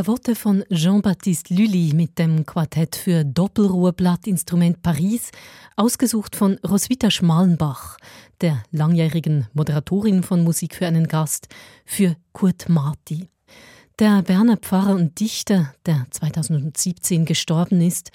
Gavotte 0.05 0.35
von 0.35 0.63
Jean-Baptiste 0.71 1.51
Lully 1.51 1.91
mit 1.95 2.19
dem 2.19 2.45
Quartett 2.45 2.95
für 2.95 3.25
Doppelruheblattinstrument 3.25 4.83
Paris, 4.83 5.31
ausgesucht 5.77 6.35
von 6.35 6.59
Roswitha 6.59 7.09
Schmalenbach, 7.09 7.97
der 8.39 8.61
langjährigen 8.69 9.47
Moderatorin 9.53 10.21
von 10.21 10.43
Musik 10.43 10.75
für 10.75 10.85
einen 10.85 11.07
Gast, 11.07 11.47
für 11.85 12.15
Kurt 12.33 12.69
Marti. 12.69 13.29
Der 13.97 14.21
Berner 14.21 14.57
Pfarrer 14.57 14.93
und 14.93 15.19
Dichter, 15.19 15.73
der 15.87 16.05
2017 16.11 17.25
gestorben 17.25 17.81
ist, 17.81 18.11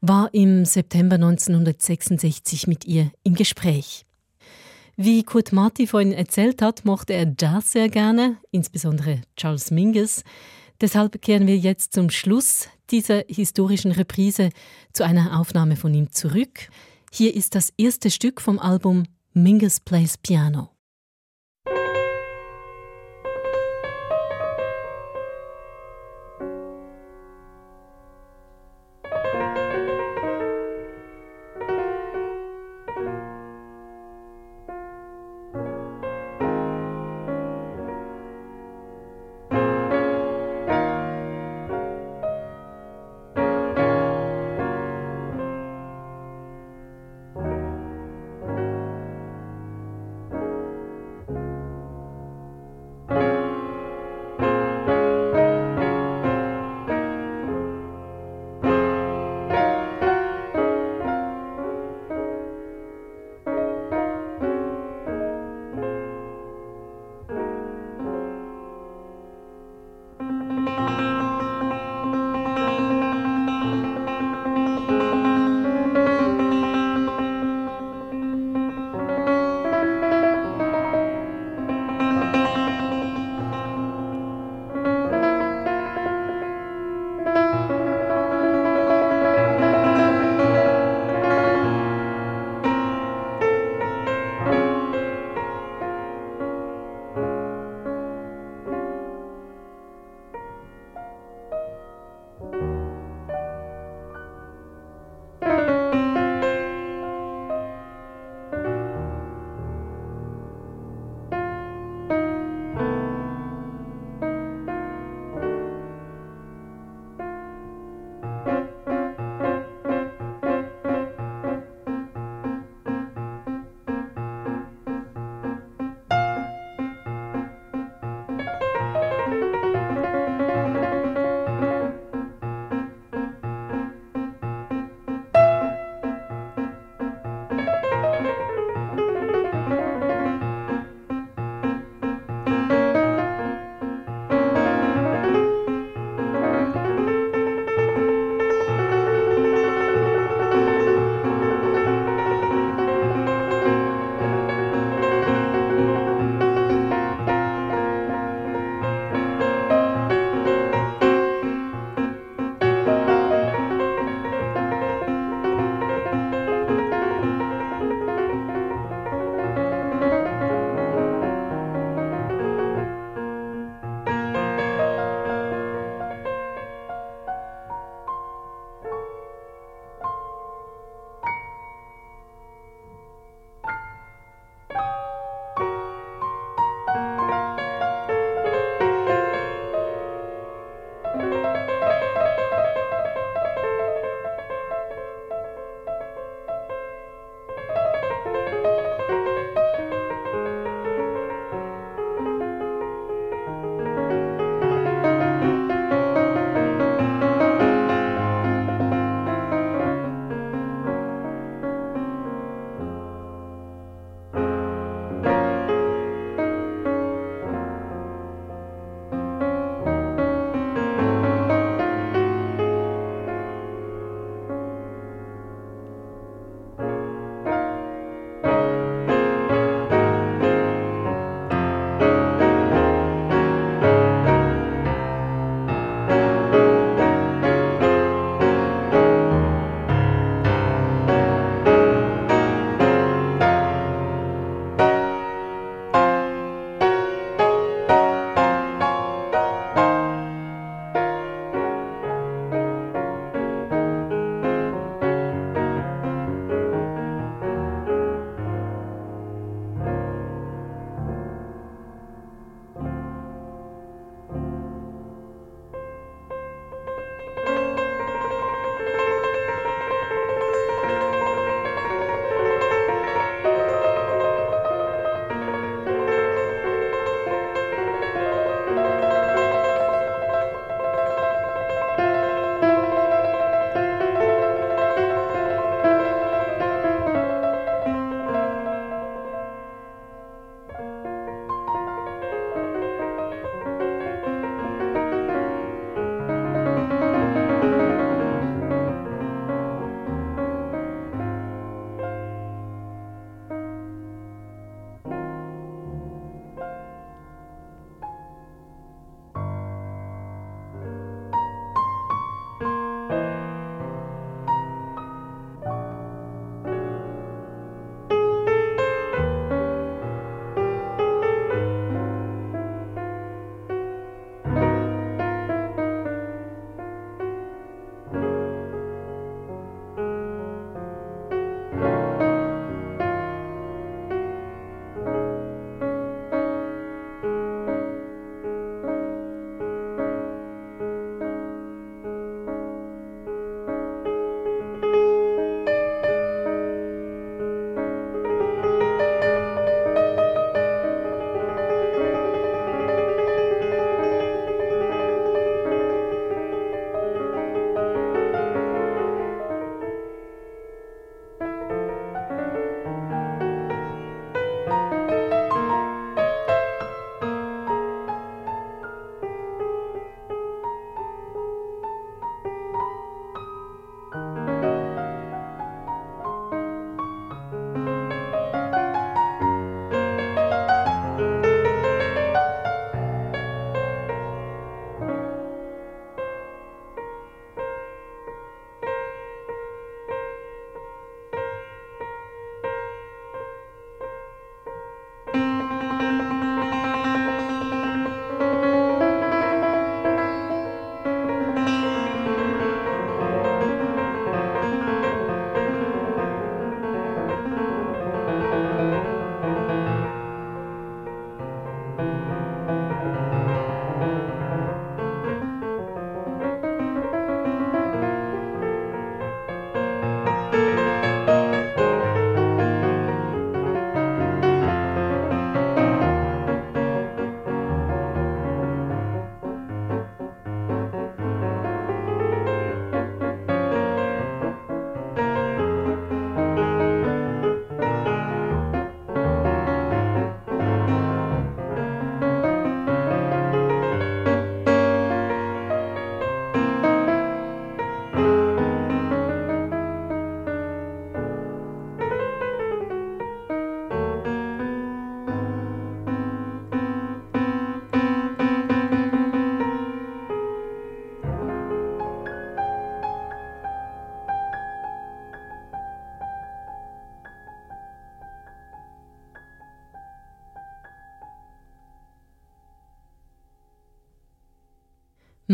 war 0.00 0.32
im 0.32 0.64
September 0.64 1.16
1966 1.16 2.68
mit 2.68 2.84
ihr 2.84 3.10
im 3.24 3.34
Gespräch. 3.34 4.06
Wie 4.94 5.24
Kurt 5.24 5.52
Marti 5.52 5.88
vorhin 5.88 6.12
erzählt 6.12 6.62
hat, 6.62 6.84
mochte 6.84 7.14
er 7.14 7.34
Jazz 7.36 7.72
sehr 7.72 7.88
gerne, 7.88 8.36
insbesondere 8.52 9.22
Charles 9.36 9.72
Mingus. 9.72 10.22
Deshalb 10.82 11.22
kehren 11.22 11.46
wir 11.46 11.56
jetzt 11.56 11.92
zum 11.92 12.10
Schluss 12.10 12.68
dieser 12.90 13.22
historischen 13.28 13.92
Reprise 13.92 14.50
zu 14.92 15.04
einer 15.04 15.38
Aufnahme 15.38 15.76
von 15.76 15.94
ihm 15.94 16.10
zurück. 16.10 16.68
Hier 17.12 17.34
ist 17.36 17.54
das 17.54 17.72
erste 17.78 18.10
Stück 18.10 18.40
vom 18.40 18.58
Album 18.58 19.04
Mingus 19.32 19.78
Plays 19.78 20.18
Piano. 20.18 20.70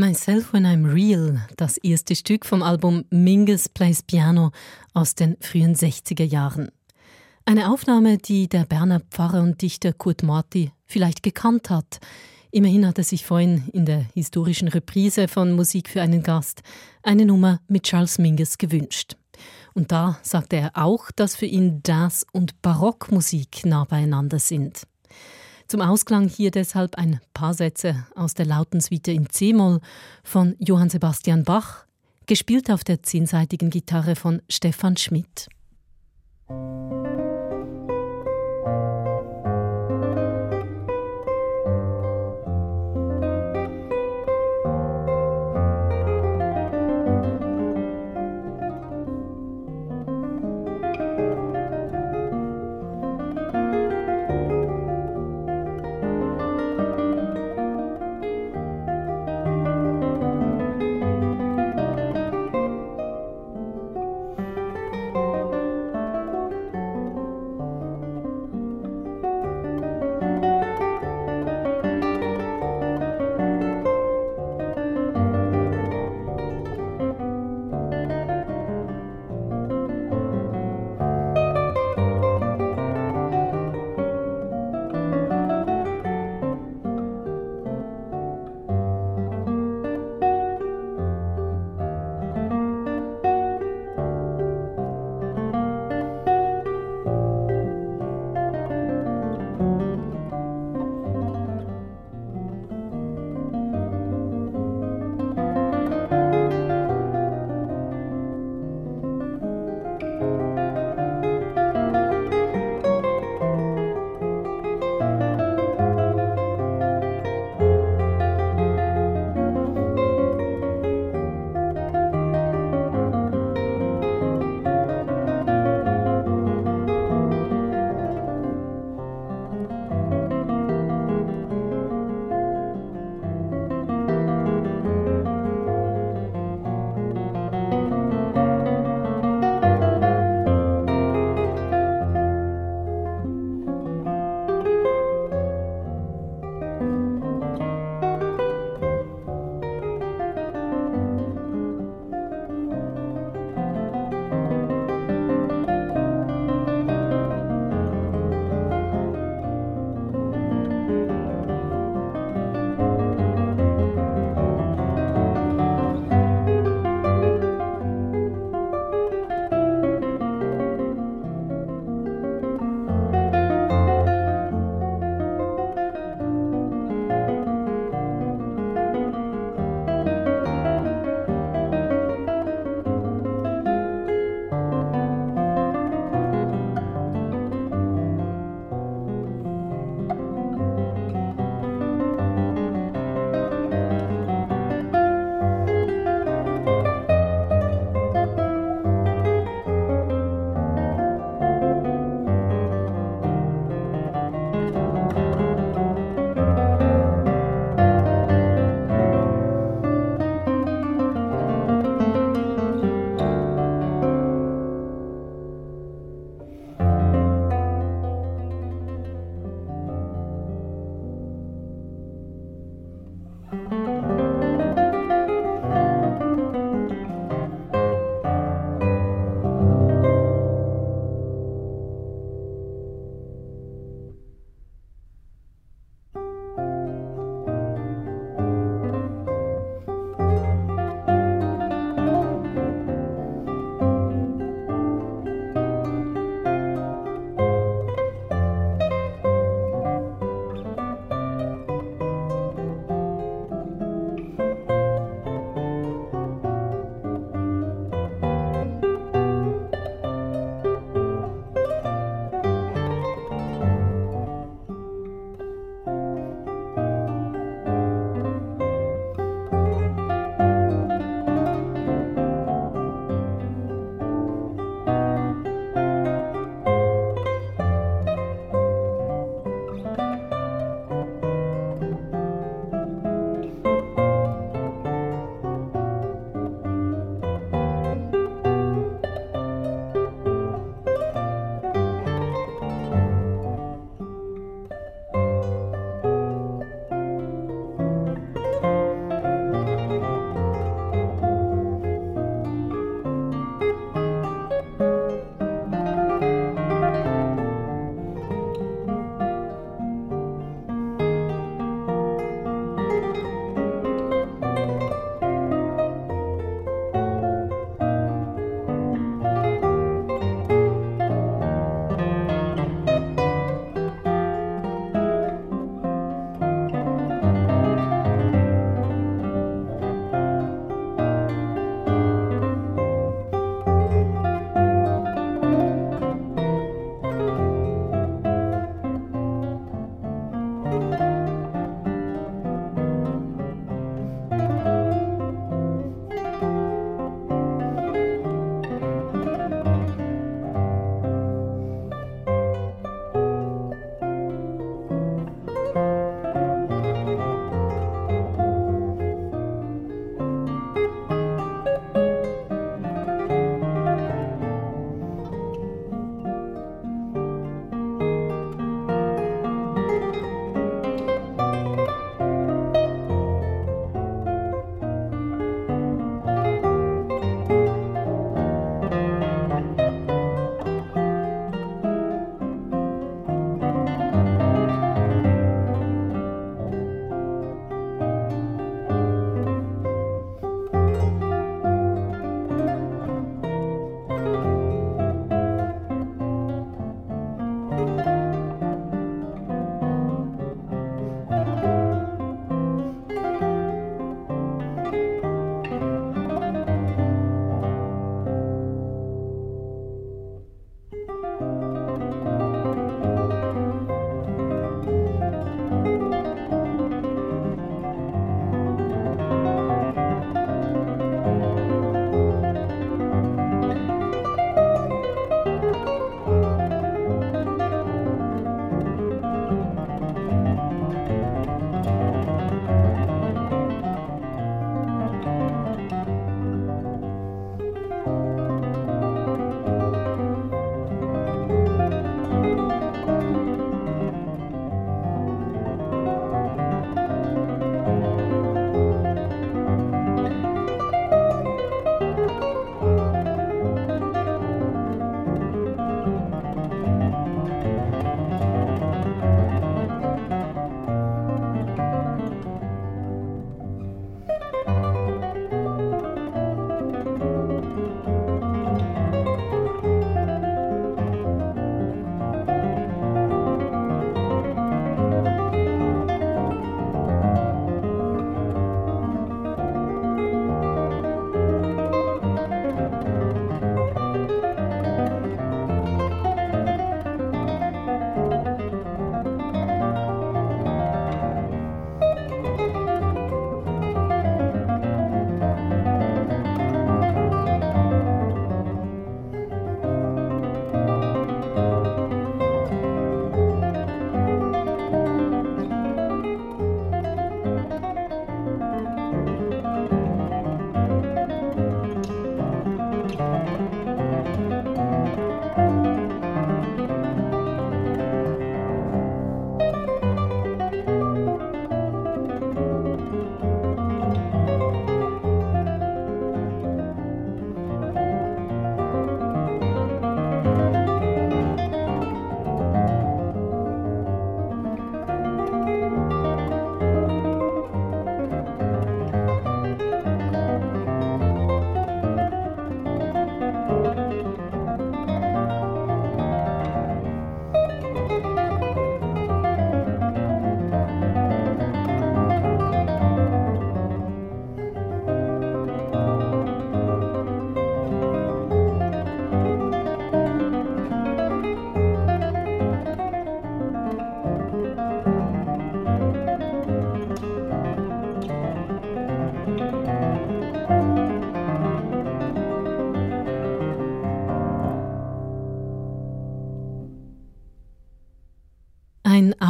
Myself 0.09 0.54
When 0.54 0.64
I'm 0.64 0.90
Real, 0.90 1.38
das 1.59 1.76
erste 1.76 2.16
Stück 2.16 2.46
vom 2.46 2.62
Album 2.62 3.04
Mingus 3.11 3.68
Plays 3.68 4.02
Piano 4.02 4.52
aus 4.94 5.14
den 5.14 5.36
frühen 5.38 5.74
60er 5.74 6.24
Jahren. 6.24 6.70
Eine 7.44 7.70
Aufnahme, 7.70 8.16
die 8.16 8.48
der 8.48 8.64
Berner 8.64 9.00
Pfarrer 9.00 9.42
und 9.42 9.61
Dichter 9.61 9.92
Kurt 9.92 10.22
Marti 10.22 10.72
vielleicht 10.86 11.22
gekannt 11.22 11.68
hat. 11.68 12.00
Immerhin 12.50 12.86
hat 12.86 12.96
er 12.96 13.04
sich 13.04 13.26
vorhin 13.26 13.68
in 13.74 13.84
der 13.84 14.06
historischen 14.14 14.68
Reprise 14.68 15.28
von 15.28 15.52
Musik 15.52 15.90
für 15.90 16.00
einen 16.00 16.22
Gast 16.22 16.62
eine 17.02 17.26
Nummer 17.26 17.61
mit 17.68 17.82
Charles 17.82 18.16
Mingus 18.16 18.56
gewünscht. 18.56 19.14
Und 19.74 19.92
da 19.92 20.18
sagte 20.22 20.56
er 20.56 20.70
auch, 20.72 21.11
dass 21.11 21.36
für 21.36 21.44
ihn 21.44 21.82
Jazz 21.86 22.24
und 22.32 22.62
Barockmusik 22.62 23.66
nah 23.66 23.84
beieinander 23.84 24.38
sind. 24.38 24.84
Zum 25.68 25.82
Ausklang 25.82 26.28
hier 26.28 26.50
deshalb 26.50 26.96
ein 26.96 27.20
paar 27.34 27.52
Sätze 27.52 28.06
aus 28.14 28.32
der 28.32 28.46
Lautensuite 28.46 29.12
in 29.12 29.28
C-Moll 29.28 29.80
von 30.24 30.56
Johann 30.58 30.88
Sebastian 30.88 31.44
Bach, 31.44 31.84
gespielt 32.24 32.70
auf 32.70 32.84
der 32.84 33.02
zehnseitigen 33.02 33.68
Gitarre 33.68 34.16
von 34.16 34.40
Stefan 34.48 34.96
Schmidt. 34.96 35.48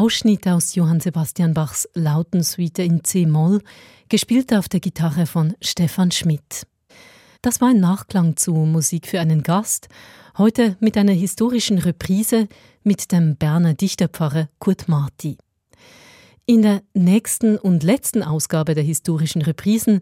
Ein 0.08 0.10
Ausschnitt 0.10 0.48
aus 0.48 0.74
Johann 0.74 1.00
Sebastian 1.00 1.52
Bachs 1.52 1.86
Lautensuite 1.92 2.82
in 2.82 3.04
C-Moll, 3.04 3.60
gespielt 4.08 4.54
auf 4.54 4.66
der 4.66 4.80
Gitarre 4.80 5.26
von 5.26 5.52
Stefan 5.60 6.10
Schmidt. 6.12 6.66
Das 7.42 7.60
war 7.60 7.68
ein 7.68 7.80
Nachklang 7.80 8.34
zu 8.38 8.54
Musik 8.54 9.06
für 9.06 9.20
einen 9.20 9.42
Gast, 9.42 9.88
heute 10.38 10.78
mit 10.80 10.96
einer 10.96 11.12
historischen 11.12 11.76
Reprise 11.76 12.48
mit 12.84 13.12
dem 13.12 13.36
Berner 13.36 13.74
Dichterpfarrer 13.74 14.48
Kurt 14.58 14.88
Marti. 14.88 15.36
In 16.46 16.62
der 16.62 16.80
nächsten 16.94 17.58
und 17.58 17.82
letzten 17.82 18.22
Ausgabe 18.22 18.74
der 18.74 18.84
historischen 18.84 19.42
Reprisen 19.42 20.00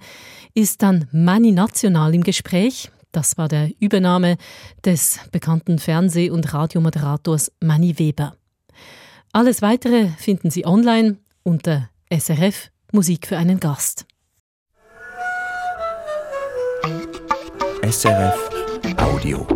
ist 0.54 0.82
dann 0.82 1.08
Mani 1.10 1.50
National 1.50 2.14
im 2.14 2.22
Gespräch. 2.22 2.92
Das 3.10 3.38
war 3.38 3.48
der 3.48 3.72
Übernahme 3.80 4.36
des 4.84 5.18
bekannten 5.32 5.80
Fernseh- 5.80 6.30
und 6.30 6.54
Radiomoderators 6.54 7.50
Manny 7.58 7.98
Weber. 7.98 8.36
Alles 9.36 9.60
weitere 9.60 10.08
finden 10.16 10.50
Sie 10.50 10.64
online 10.64 11.18
unter 11.42 11.90
SRF 12.10 12.70
Musik 12.90 13.26
für 13.26 13.36
einen 13.36 13.60
Gast. 13.60 14.06
SRF 17.82 18.48
Audio. 18.96 19.46